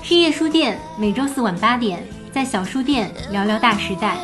[0.01, 2.05] 深夜书店每周四晚八点，
[2.37, 4.15] 在小书店聊聊大时代。